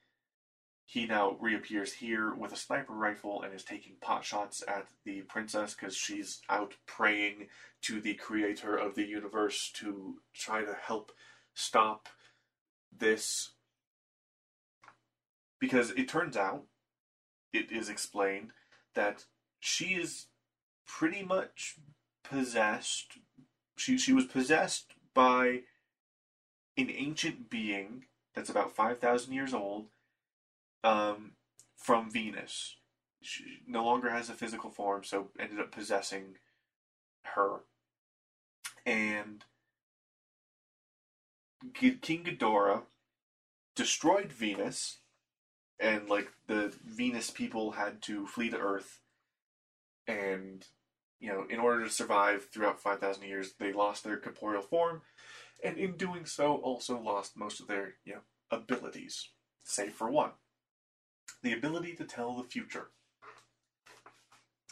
[0.91, 5.21] He now reappears here with a sniper rifle and is taking pot shots at the
[5.21, 7.47] princess because she's out praying
[7.83, 11.13] to the creator of the universe to try to help
[11.53, 12.09] stop
[12.91, 13.51] this.
[15.61, 16.65] Because it turns out,
[17.53, 18.51] it is explained,
[18.93, 19.23] that
[19.61, 20.25] she is
[20.85, 21.77] pretty much
[22.21, 23.17] possessed.
[23.77, 25.61] She, she was possessed by
[26.75, 29.87] an ancient being that's about 5,000 years old
[30.84, 31.32] um,
[31.75, 32.77] from Venus.
[33.21, 36.38] She no longer has a physical form, so ended up possessing
[37.36, 37.61] her.
[38.86, 39.45] And
[41.73, 42.82] King Ghidorah
[43.75, 44.97] destroyed Venus
[45.82, 48.99] and like the Venus people had to flee to Earth,
[50.07, 50.65] and
[51.19, 55.01] you know, in order to survive throughout five thousand years, they lost their corporeal form,
[55.63, 58.19] and in doing so, also lost most of their you know
[58.51, 59.29] abilities,
[59.63, 60.32] save for one,
[61.43, 62.87] the ability to tell the future.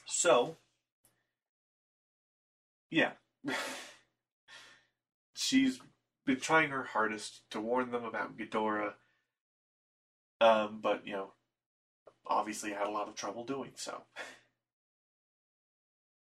[0.06, 0.58] So,
[2.90, 3.12] yeah.
[5.34, 5.80] She's
[6.26, 8.94] been trying her hardest to warn them about Ghidorah,
[10.42, 11.32] um, but, you know,
[12.28, 14.04] obviously had a lot of trouble doing so.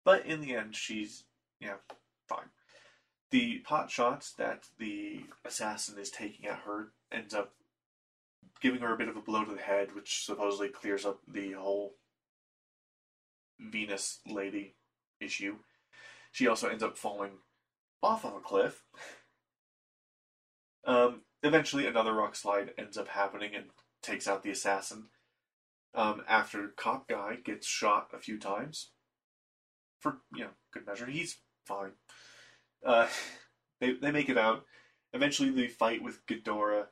[0.03, 1.25] But in the end, she's,
[1.61, 1.75] yeah,
[2.27, 2.49] fine.
[3.31, 7.53] The pot shots that the assassin is taking at her ends up
[8.61, 11.53] giving her a bit of a blow to the head, which supposedly clears up the
[11.53, 11.95] whole
[13.59, 14.77] Venus lady
[15.21, 15.57] issue.
[16.33, 17.39] She also ends up falling
[18.03, 18.83] off of a cliff.
[20.85, 23.67] Um, eventually, another rock slide ends up happening and
[24.03, 25.07] takes out the assassin.
[25.95, 28.91] Um, after cop guy gets shot a few times,
[29.99, 31.93] for you know good measure, he's fine.
[32.85, 33.09] Uh,
[33.81, 34.65] they they make it out.
[35.13, 36.87] Eventually, the fight with Ghidorah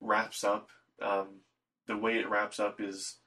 [0.00, 0.70] wraps up.
[1.00, 1.40] Um,
[1.86, 3.18] the way it wraps up is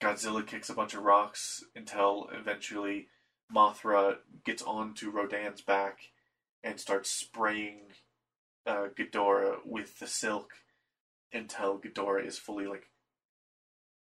[0.00, 3.08] Godzilla kicks a bunch of rocks until eventually
[3.54, 6.10] Mothra gets onto Rodan's back
[6.62, 7.80] and starts spraying
[8.66, 10.50] uh, Ghidorah with the silk
[11.32, 12.88] until Ghidorah is fully like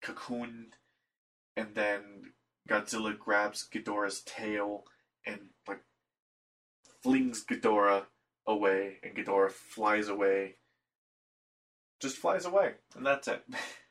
[0.04, 0.74] cocooned,
[1.56, 2.34] and then
[2.70, 4.84] Godzilla grabs Ghidorah's tail
[5.26, 5.82] and like
[7.02, 8.06] flings Ghidorah
[8.48, 10.56] away, and Ghidorah flies away.
[12.06, 13.44] Just flies away, and that's it.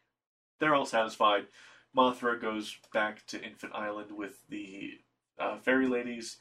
[0.60, 1.48] They're all satisfied.
[1.96, 5.00] Mothra goes back to Infant Island with the
[5.36, 6.36] uh, fairy ladies,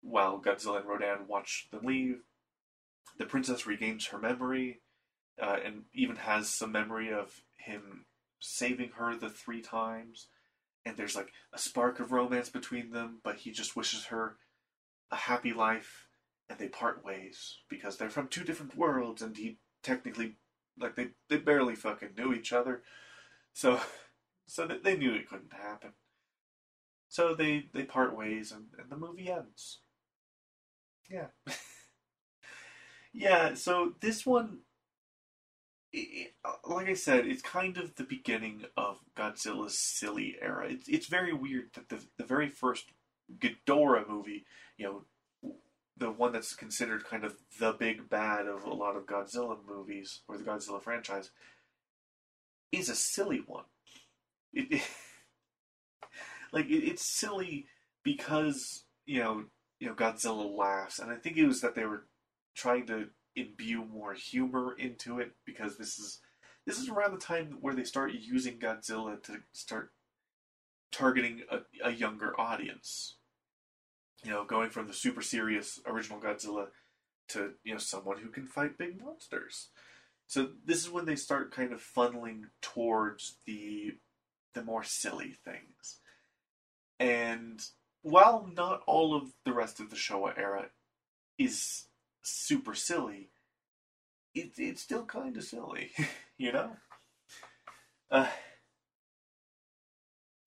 [0.00, 2.22] while Godzilla and Rodan watch them leave.
[3.18, 4.80] The princess regains her memory,
[5.38, 8.06] uh, and even has some memory of him
[8.40, 10.28] saving her the three times.
[10.86, 14.36] And there's like a spark of romance between them, but he just wishes her
[15.10, 16.06] a happy life,
[16.48, 20.36] and they part ways because they're from two different worlds, and he technically,
[20.78, 22.82] like, they, they barely fucking knew each other.
[23.52, 23.80] So,
[24.46, 25.92] so they knew it couldn't happen.
[27.08, 29.80] So they, they part ways, and, and the movie ends.
[31.10, 31.26] Yeah.
[33.12, 34.60] yeah, so this one,
[35.92, 36.32] it,
[36.66, 40.68] like I said, it's kind of the beginning of Godzilla's silly era.
[40.70, 42.86] It's, it's very weird that the, the very first
[43.38, 44.46] Ghidorah movie,
[44.78, 45.04] you know,
[45.96, 50.20] the one that's considered kind of the big bad of a lot of Godzilla movies,
[50.28, 51.30] or the Godzilla franchise,
[52.70, 53.64] is a silly one.
[54.52, 54.82] It, it
[56.52, 57.66] like it, it's silly
[58.02, 59.44] because you know
[59.78, 62.06] you know Godzilla laughs, and I think it was that they were
[62.54, 66.20] trying to imbue more humor into it because this is
[66.66, 69.92] this is around the time where they start using Godzilla to start
[70.92, 73.16] targeting a, a younger audience.
[74.24, 76.68] You know, going from the super serious original Godzilla
[77.28, 79.68] to you know someone who can fight big monsters.
[80.26, 83.96] So this is when they start kind of funneling towards the
[84.54, 85.98] the more silly things.
[86.98, 87.60] And
[88.02, 90.66] while not all of the rest of the Showa era
[91.38, 91.86] is
[92.22, 93.30] super silly,
[94.34, 95.92] it, it's still kind of silly,
[96.38, 96.76] you know?
[98.10, 98.28] Uh,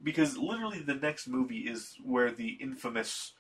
[0.02, 3.34] because literally the next movie is where the infamous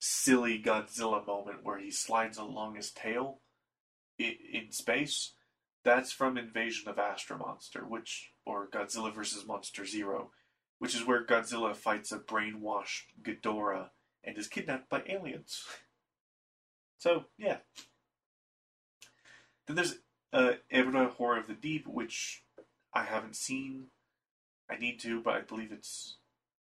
[0.00, 3.40] silly Godzilla moment where he slides along his tail
[4.18, 5.34] in, in space.
[5.84, 9.46] That's from Invasion of Astro Monster, which or Godzilla vs.
[9.46, 10.30] Monster Zero,
[10.78, 13.90] which is where Godzilla fights a brainwashed Ghidorah
[14.24, 15.64] and is kidnapped by aliens.
[16.98, 17.56] So, yeah.
[19.66, 20.00] Then there's
[20.34, 22.44] uh, Ebirah Horror of the Deep, which
[22.92, 23.86] I haven't seen.
[24.70, 26.18] I need to, but I believe it's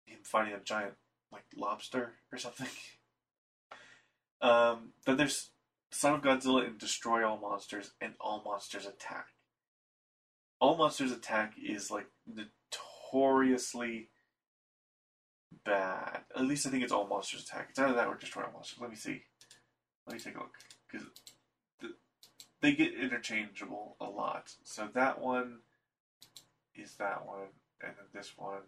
[0.04, 0.96] him fighting a giant,
[1.32, 2.68] like, lobster or something.
[4.42, 5.50] Um, then there's
[5.90, 9.26] Son of Godzilla and Destroy All Monsters and All Monsters Attack.
[10.60, 14.08] All Monsters Attack is, like, notoriously
[15.64, 16.20] bad.
[16.36, 17.68] At least I think it's All Monsters Attack.
[17.70, 18.80] It's either that or Destroy All Monsters.
[18.80, 19.22] Let me see.
[20.06, 20.54] Let me take a look.
[20.90, 21.06] Because
[21.80, 21.88] the,
[22.60, 24.52] they get interchangeable a lot.
[24.64, 25.58] So that one
[26.74, 27.48] is that one,
[27.82, 28.62] and then this one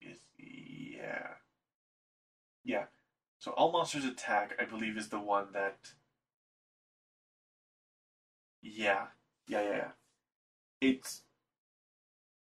[0.00, 1.28] is, yeah.
[2.64, 2.84] Yeah.
[3.42, 5.94] So All Monsters Attack, I believe, is the one that.
[8.62, 9.06] Yeah.
[9.48, 9.88] Yeah, yeah, yeah.
[10.80, 11.22] It's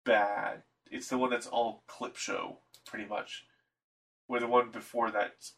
[0.04, 0.62] bad.
[0.88, 3.46] It's the one that's all clip show, pretty much.
[4.28, 5.54] Where the one before that's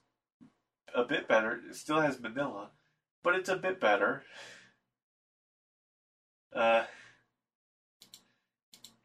[0.95, 1.61] a bit better.
[1.69, 2.69] It still has Minilla,
[3.23, 4.23] but it's a bit better.
[6.57, 6.85] Uh,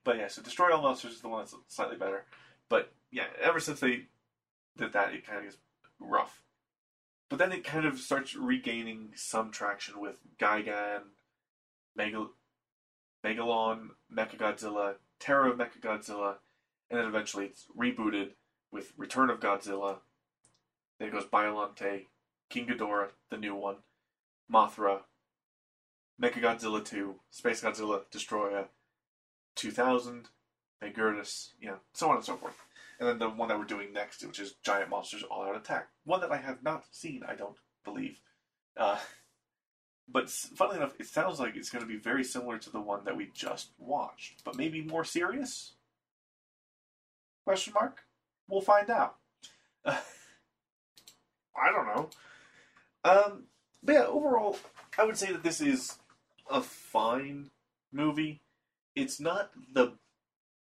[0.06, 2.24] but yeah, so Destroy All Monsters is the one that's slightly better.
[2.70, 4.04] But yeah, ever since they
[4.78, 5.58] did that, it kind of gets
[6.04, 6.44] rough.
[7.30, 11.02] But then it kind of starts regaining some traction with Gigan,
[11.98, 12.32] Megal-
[13.26, 16.36] Megalon, Mechagodzilla, Terror of Mechagodzilla,
[16.90, 18.32] and then eventually it's rebooted
[18.72, 19.98] with Return of Godzilla.
[21.00, 22.06] Then it goes Biolante,
[22.50, 23.78] King Ghidorah, the new one,
[24.52, 25.02] Mothra,
[26.22, 28.68] Mechagodzilla 2, Space Godzilla, Destroyer,
[29.56, 30.30] 2000,
[30.82, 32.56] Megaguirus, you know, so on and so forth.
[33.00, 35.90] And then the one that we're doing next, which is Giant Monsters All Out Attack.
[36.06, 38.20] One that I have not seen, I don't believe.
[38.78, 38.98] Uh,
[40.08, 43.06] but funnily enough, it sounds like it's going to be very similar to the one
[43.06, 45.74] that we just watched, but maybe more serious?
[47.46, 48.04] Question mark?
[48.48, 49.16] We'll find out.
[49.84, 50.00] Uh,
[51.56, 52.10] I don't know.
[53.04, 53.44] Um,
[53.82, 54.58] but yeah, overall,
[54.98, 55.98] I would say that this is
[56.50, 57.50] a fine
[57.92, 58.42] movie.
[58.96, 59.94] It's not the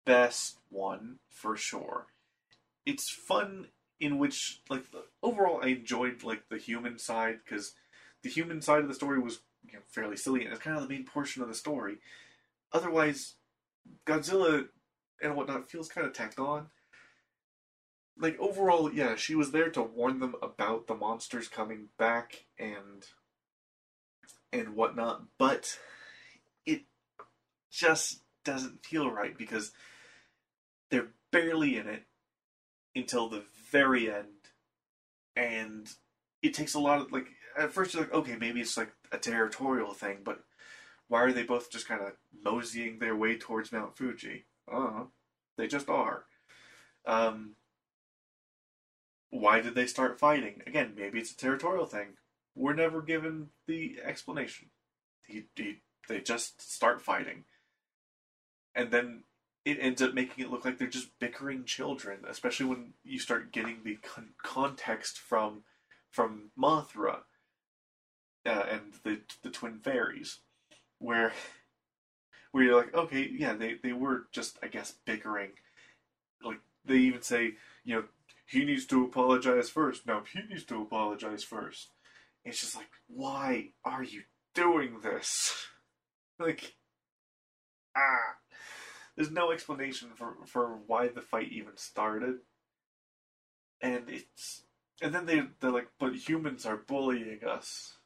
[0.08, 2.06] best one for sure.
[2.86, 3.66] It's fun
[4.00, 4.84] in which, like,
[5.22, 7.74] overall, I enjoyed like the human side because
[8.22, 10.82] the human side of the story was you know, fairly silly and it's kind of
[10.82, 11.98] the main portion of the story.
[12.72, 13.34] Otherwise,
[14.06, 14.68] Godzilla
[15.22, 16.68] and whatnot feels kind of tacked on.
[18.18, 23.04] Like overall, yeah, she was there to warn them about the monsters coming back and
[24.54, 25.78] and whatnot, but
[26.64, 26.82] it
[27.70, 29.72] just doesn't feel right because
[30.90, 32.04] they're barely in it
[32.94, 34.50] until the very end,
[35.36, 35.88] and
[36.42, 37.26] it takes a lot of like.
[37.56, 40.44] At first, you're like, okay, maybe it's like a territorial thing, but
[41.08, 42.12] why are they both just kind of
[42.44, 44.44] moseying their way towards Mount Fuji?
[44.70, 45.04] Uh,
[45.56, 46.24] they just are.
[47.06, 47.56] Um,
[49.30, 50.62] why did they start fighting?
[50.66, 52.16] Again, maybe it's a territorial thing.
[52.54, 54.68] We're never given the explanation.
[55.26, 57.44] He, he, they just start fighting.
[58.74, 59.24] And then
[59.68, 63.52] it ends up making it look like they're just bickering children, especially when you start
[63.52, 65.62] getting the con- context from
[66.10, 67.18] from Mothra
[68.46, 70.38] uh, and the the twin fairies,
[70.98, 71.34] where
[72.52, 75.50] where you're like, okay, yeah, they they were just I guess bickering.
[76.42, 77.52] Like they even say,
[77.84, 78.04] you know,
[78.46, 80.06] he needs to apologize first.
[80.06, 81.90] No, he needs to apologize first.
[82.42, 84.22] It's just like, why are you
[84.54, 85.66] doing this?
[86.38, 86.74] like,
[87.94, 88.38] ah
[89.18, 92.36] there's no explanation for for why the fight even started,
[93.82, 94.62] and it's
[95.02, 97.96] and then they they're like, but humans are bullying us.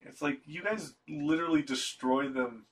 [0.00, 2.66] It's like you guys literally destroy them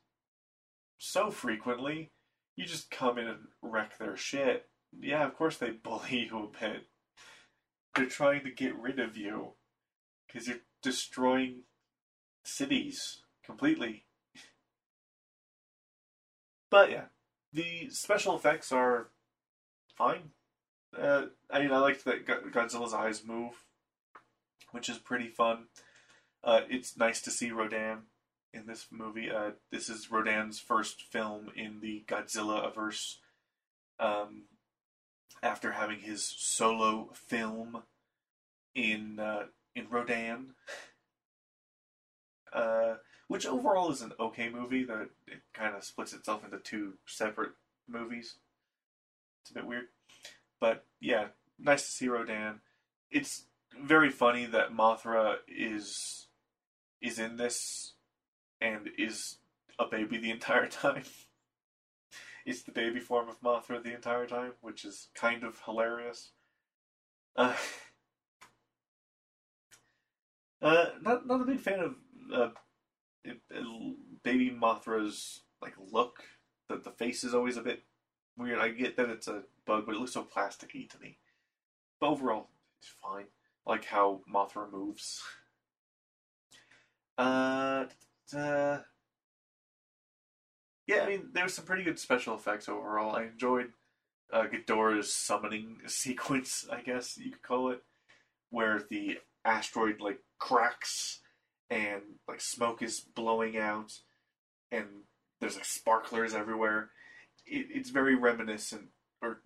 [0.98, 2.12] so frequently.
[2.54, 4.68] You just come in and wreck their shit.
[4.96, 6.86] Yeah, of course they bully you a bit.
[7.96, 9.54] They're trying to get rid of you
[10.28, 11.64] because you're destroying
[12.44, 14.04] cities completely.
[16.70, 17.04] But yeah,
[17.54, 19.08] the special effects are
[19.96, 20.30] fine.
[20.96, 23.52] Uh, I mean, I liked that Godzilla's eyes move,
[24.72, 25.66] which is pretty fun.
[26.42, 28.02] Uh, it's nice to see Rodan
[28.52, 29.30] in this movie.
[29.30, 33.16] Uh, this is Rodan's first film in the Godzillaverse.
[33.98, 34.44] Um,
[35.42, 37.82] after having his solo film
[38.74, 39.44] in uh,
[39.76, 40.54] in Rodan.
[43.28, 44.84] Which overall is an okay movie.
[44.84, 47.52] That it kind of splits itself into two separate
[47.88, 48.36] movies.
[49.42, 49.86] It's a bit weird,
[50.60, 52.60] but yeah, nice to see Rodan.
[53.10, 53.46] It's
[53.82, 56.28] very funny that Mothra is
[57.00, 57.94] is in this
[58.60, 59.38] and is
[59.78, 61.04] a baby the entire time.
[62.46, 66.30] it's the baby form of Mothra the entire time, which is kind of hilarious.
[67.36, 67.54] Uh,
[70.62, 71.94] uh, not not a big fan of
[72.32, 72.50] uh,
[73.24, 76.22] it, it, baby Mothra's like look.
[76.68, 77.82] The the face is always a bit
[78.36, 78.58] weird.
[78.58, 81.18] I get that it's a bug, but it looks so plasticky to me.
[82.00, 82.48] But overall,
[82.80, 83.26] it's fine.
[83.66, 85.22] I like how Mothra moves.
[87.16, 87.84] Uh,
[88.36, 88.78] uh,
[90.86, 93.14] yeah, I mean, there was some pretty good special effects overall.
[93.16, 93.72] I enjoyed
[94.32, 97.82] uh, Ghidorah's summoning sequence, I guess you could call it,
[98.50, 101.20] where the asteroid like cracks
[101.70, 103.92] and like smoke is blowing out,
[104.70, 104.86] and
[105.40, 106.90] there's like sparklers everywhere.
[107.46, 108.88] It, it's very reminiscent,
[109.22, 109.40] or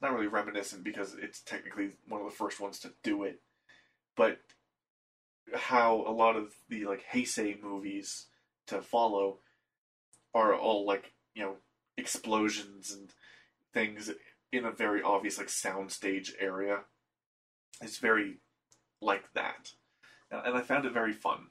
[0.00, 3.40] not really reminiscent because it's technically one of the first ones to do it,
[4.16, 4.38] but
[5.54, 8.26] how a lot of the like Heisei movies
[8.66, 9.38] to follow
[10.34, 11.56] are all like you know
[11.96, 13.12] explosions and
[13.72, 14.10] things
[14.52, 16.80] in a very obvious like soundstage area.
[17.80, 18.38] It's very
[19.00, 19.72] like that
[20.30, 21.48] and I found it very fun.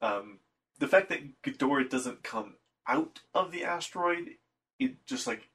[0.00, 0.38] Um,
[0.78, 2.54] the fact that Ghidorah doesn't come
[2.86, 4.30] out of the asteroid
[4.78, 5.48] it just like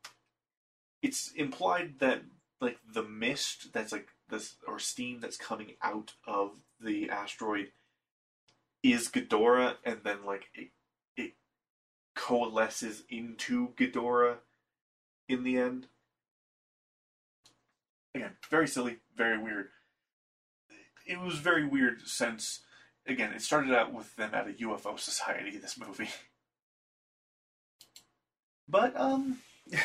[1.02, 2.24] it's implied that
[2.62, 7.70] like the mist that's like this or steam that's coming out of the asteroid
[8.82, 10.70] is Ghidorah, and then like it
[11.16, 11.34] it
[12.16, 14.38] coalesces into Ghidorah
[15.28, 15.88] in the end.
[18.16, 19.70] Again, very silly, very weird.
[21.06, 22.62] It was very weird since
[23.06, 25.58] again it started out with them at a UFO society.
[25.58, 26.10] This movie,
[28.68, 29.39] but um.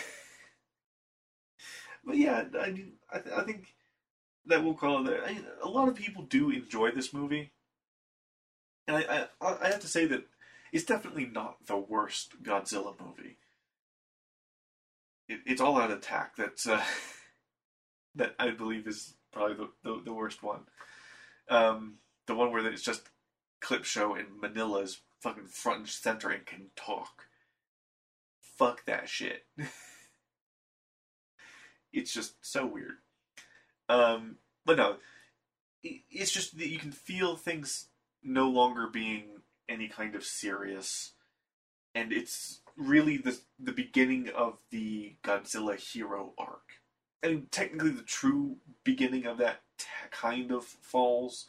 [2.05, 3.75] but yeah, I mean, I, th- I think
[4.47, 5.21] that we'll call it.
[5.25, 7.53] I mean, a lot of people do enjoy this movie,
[8.87, 10.25] and I, I I have to say that
[10.73, 13.37] it's definitely not the worst Godzilla movie.
[15.29, 16.83] It, it's All Out Attack that's uh,
[18.15, 20.61] that I believe is probably the, the, the worst one.
[21.49, 21.95] Um,
[22.27, 23.09] the one where it's just
[23.61, 27.27] clip show and Minilla's fucking front and center and can talk.
[28.41, 29.45] Fuck that shit.
[31.93, 32.97] it's just so weird.
[33.89, 34.97] Um, but no,
[35.83, 37.89] it's just that you can feel things
[38.23, 39.25] no longer being
[39.69, 41.13] any kind of serious,
[41.95, 46.78] and it's really the the beginning of the Godzilla hero arc.
[47.23, 51.47] I mean, technically, the true beginning of that t- kind of falls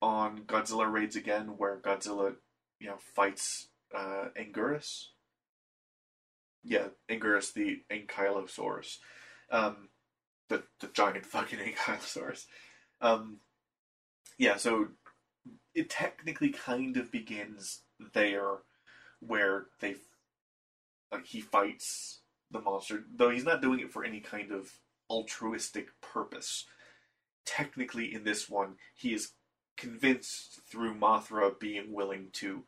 [0.00, 2.36] on Godzilla Raids Again, where Godzilla,
[2.78, 5.06] you know, fights uh, Anguirus.
[6.62, 8.98] Yeah, Anguirus, the Ankylosaurus
[9.50, 9.88] um,
[10.48, 12.46] the the giant fucking Ankylosaurus.
[13.00, 13.38] Um,
[14.38, 14.88] yeah, so
[15.74, 17.80] it technically kind of begins
[18.14, 18.58] there,
[19.20, 19.96] where they
[21.12, 24.72] like he fights the monster, though he's not doing it for any kind of
[25.10, 26.64] altruistic purpose.
[27.44, 29.32] Technically, in this one, he is
[29.76, 32.64] convinced through Mothra being willing to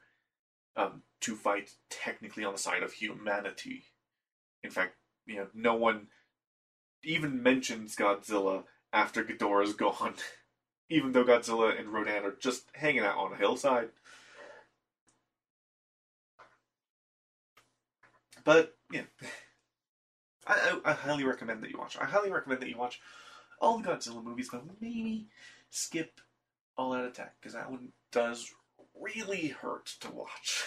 [0.76, 3.84] um, to fight technically on the side of humanity.
[4.62, 4.94] In fact,
[5.26, 6.08] you know, no one
[7.04, 10.14] even mentions Godzilla after Ghidorah's gone,
[10.88, 13.90] even though Godzilla and Rodan are just hanging out on a hillside.
[18.44, 19.02] But yeah,
[20.46, 21.96] I, I, I, highly recommend that you watch.
[22.00, 23.00] I highly recommend that you watch
[23.60, 25.28] all the Godzilla movies, but maybe
[25.70, 26.20] skip
[26.76, 28.52] All Out Attack because that one does
[29.00, 30.64] really hurt to watch.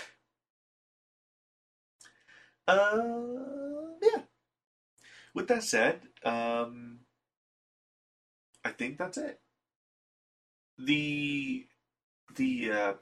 [2.68, 2.98] Uh,
[4.02, 4.22] yeah.
[5.34, 7.02] With that said, um,
[8.64, 9.40] I think that's it.
[10.80, 11.68] The
[12.36, 12.94] the uh,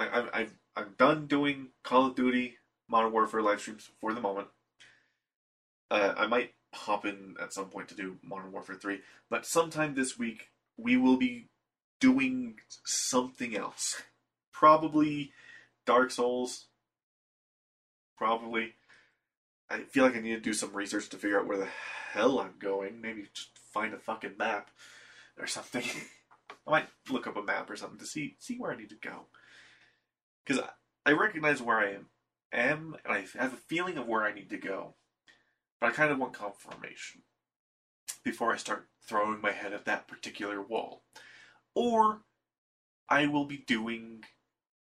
[0.00, 2.56] I, I, I've I'm done doing Call of Duty
[2.90, 4.48] Modern Warfare live streams for the moment.
[5.90, 9.94] Uh, I might hop in at some point to do Modern Warfare 3, but sometime
[9.94, 11.48] this week we will be
[12.00, 14.02] doing something else.
[14.52, 15.32] Probably
[15.86, 16.66] Dark Souls.
[18.16, 18.74] Probably.
[19.70, 21.68] I feel like I need to do some research to figure out where the
[22.12, 23.00] hell I'm going.
[23.00, 24.70] Maybe just find a fucking map
[25.38, 25.84] or something.
[26.66, 28.96] I might look up a map or something to see see where I need to
[28.96, 29.26] go.
[30.44, 32.06] Because I, I recognize where I am,
[32.52, 34.94] am, and I have a feeling of where I need to go.
[35.80, 37.22] But I kind of want confirmation
[38.22, 41.02] before I start throwing my head at that particular wall.
[41.74, 42.22] Or
[43.08, 44.24] I will be doing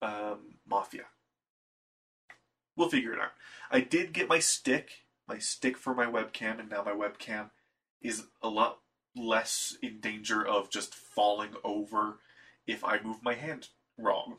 [0.02, 1.04] um, Mafia.
[2.76, 3.32] We'll figure it out.
[3.70, 4.90] I did get my stick,
[5.28, 7.50] my stick for my webcam, and now my webcam
[8.00, 8.78] is a lot
[9.16, 12.18] less in danger of just falling over
[12.66, 14.36] if I move my hand wrong.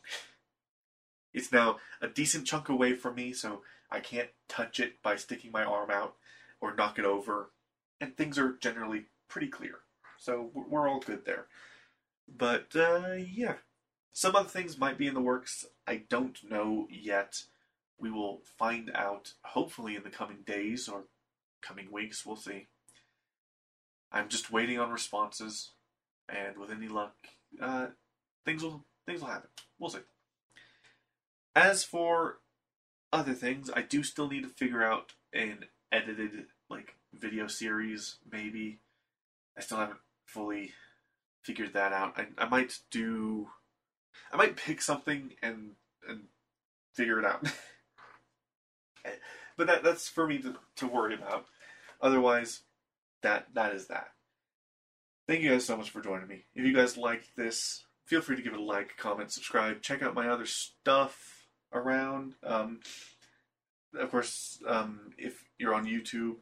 [1.33, 3.61] It's now a decent chunk away from me, so
[3.91, 6.15] I can't touch it by sticking my arm out
[6.61, 7.51] or knock it over,
[7.99, 9.79] and things are generally pretty clear.
[10.17, 11.47] So we're all good there.
[12.27, 13.55] But uh, yeah,
[14.13, 15.65] some other things might be in the works.
[15.87, 17.43] I don't know yet.
[17.99, 21.05] We will find out hopefully in the coming days or
[21.61, 22.25] coming weeks.
[22.25, 22.67] We'll see.
[24.11, 25.71] I'm just waiting on responses,
[26.29, 27.15] and with any luck,
[27.59, 27.87] uh,
[28.45, 29.49] things will things will happen.
[29.79, 29.99] We'll see.
[31.55, 32.39] As for
[33.11, 38.17] other things, I do still need to figure out an edited like video series.
[38.29, 38.79] Maybe
[39.57, 40.71] I still haven't fully
[41.43, 42.17] figured that out.
[42.17, 43.49] I, I might do.
[44.31, 45.71] I might pick something and
[46.07, 46.23] and
[46.93, 47.47] figure it out.
[49.57, 51.45] but that that's for me to, to worry about.
[52.01, 52.63] Otherwise,
[53.21, 54.07] that that is that.
[55.27, 56.45] Thank you guys so much for joining me.
[56.55, 59.81] If you guys liked this, feel free to give it a like, comment, subscribe.
[59.81, 61.42] Check out my other stuff
[61.73, 62.35] around.
[62.43, 62.79] Um,
[63.97, 66.35] of course, um, if you're on YouTube,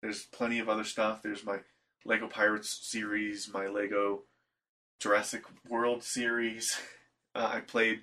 [0.00, 1.22] there's plenty of other stuff.
[1.22, 1.58] There's my
[2.04, 4.22] Lego Pirates series, my Lego
[4.98, 6.78] Jurassic World series.
[7.34, 8.00] Uh, I played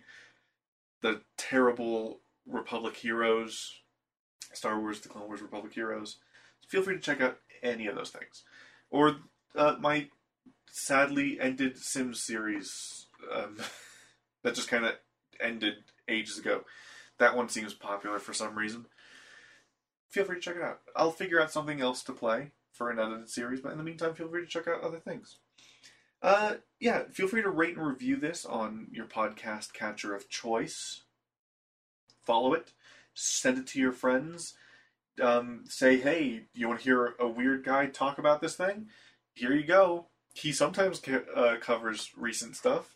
[1.03, 3.75] the terrible Republic Heroes
[4.53, 6.17] Star Wars: The Clone Wars Republic Heroes.
[6.67, 8.41] Feel free to check out any of those things,
[8.89, 9.17] or
[9.55, 10.07] uh, my
[10.71, 13.57] sadly ended Sims series um,
[14.43, 14.95] that just kind of
[15.39, 15.75] ended
[16.10, 16.64] ages ago.
[17.18, 18.86] That one seems popular for some reason.
[20.10, 20.80] Feel free to check it out.
[20.95, 24.16] I'll figure out something else to play for an edited series, but in the meantime,
[24.16, 25.38] feel free to check out other things.
[26.22, 31.03] Uh, yeah, feel free to rate and review this on your podcast catcher of choice.
[32.26, 32.74] Follow it,
[33.14, 34.55] send it to your friends.
[35.22, 38.88] Um, say, hey, you want to hear a weird guy talk about this thing?
[39.34, 40.07] Here you go.
[40.34, 41.01] He sometimes
[41.36, 42.95] uh, covers recent stuff.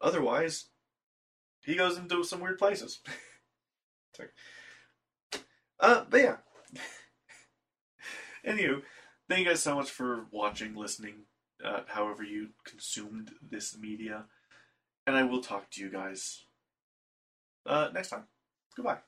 [0.00, 0.66] Otherwise,
[1.64, 3.00] he goes into some weird places.
[5.80, 6.36] Uh, but yeah.
[8.46, 8.82] Anywho,
[9.28, 11.24] thank you guys so much for watching, listening,
[11.64, 14.24] uh, however you consumed this media.
[15.06, 16.44] And I will talk to you guys
[17.66, 18.24] uh, next time.
[18.76, 18.98] Goodbye.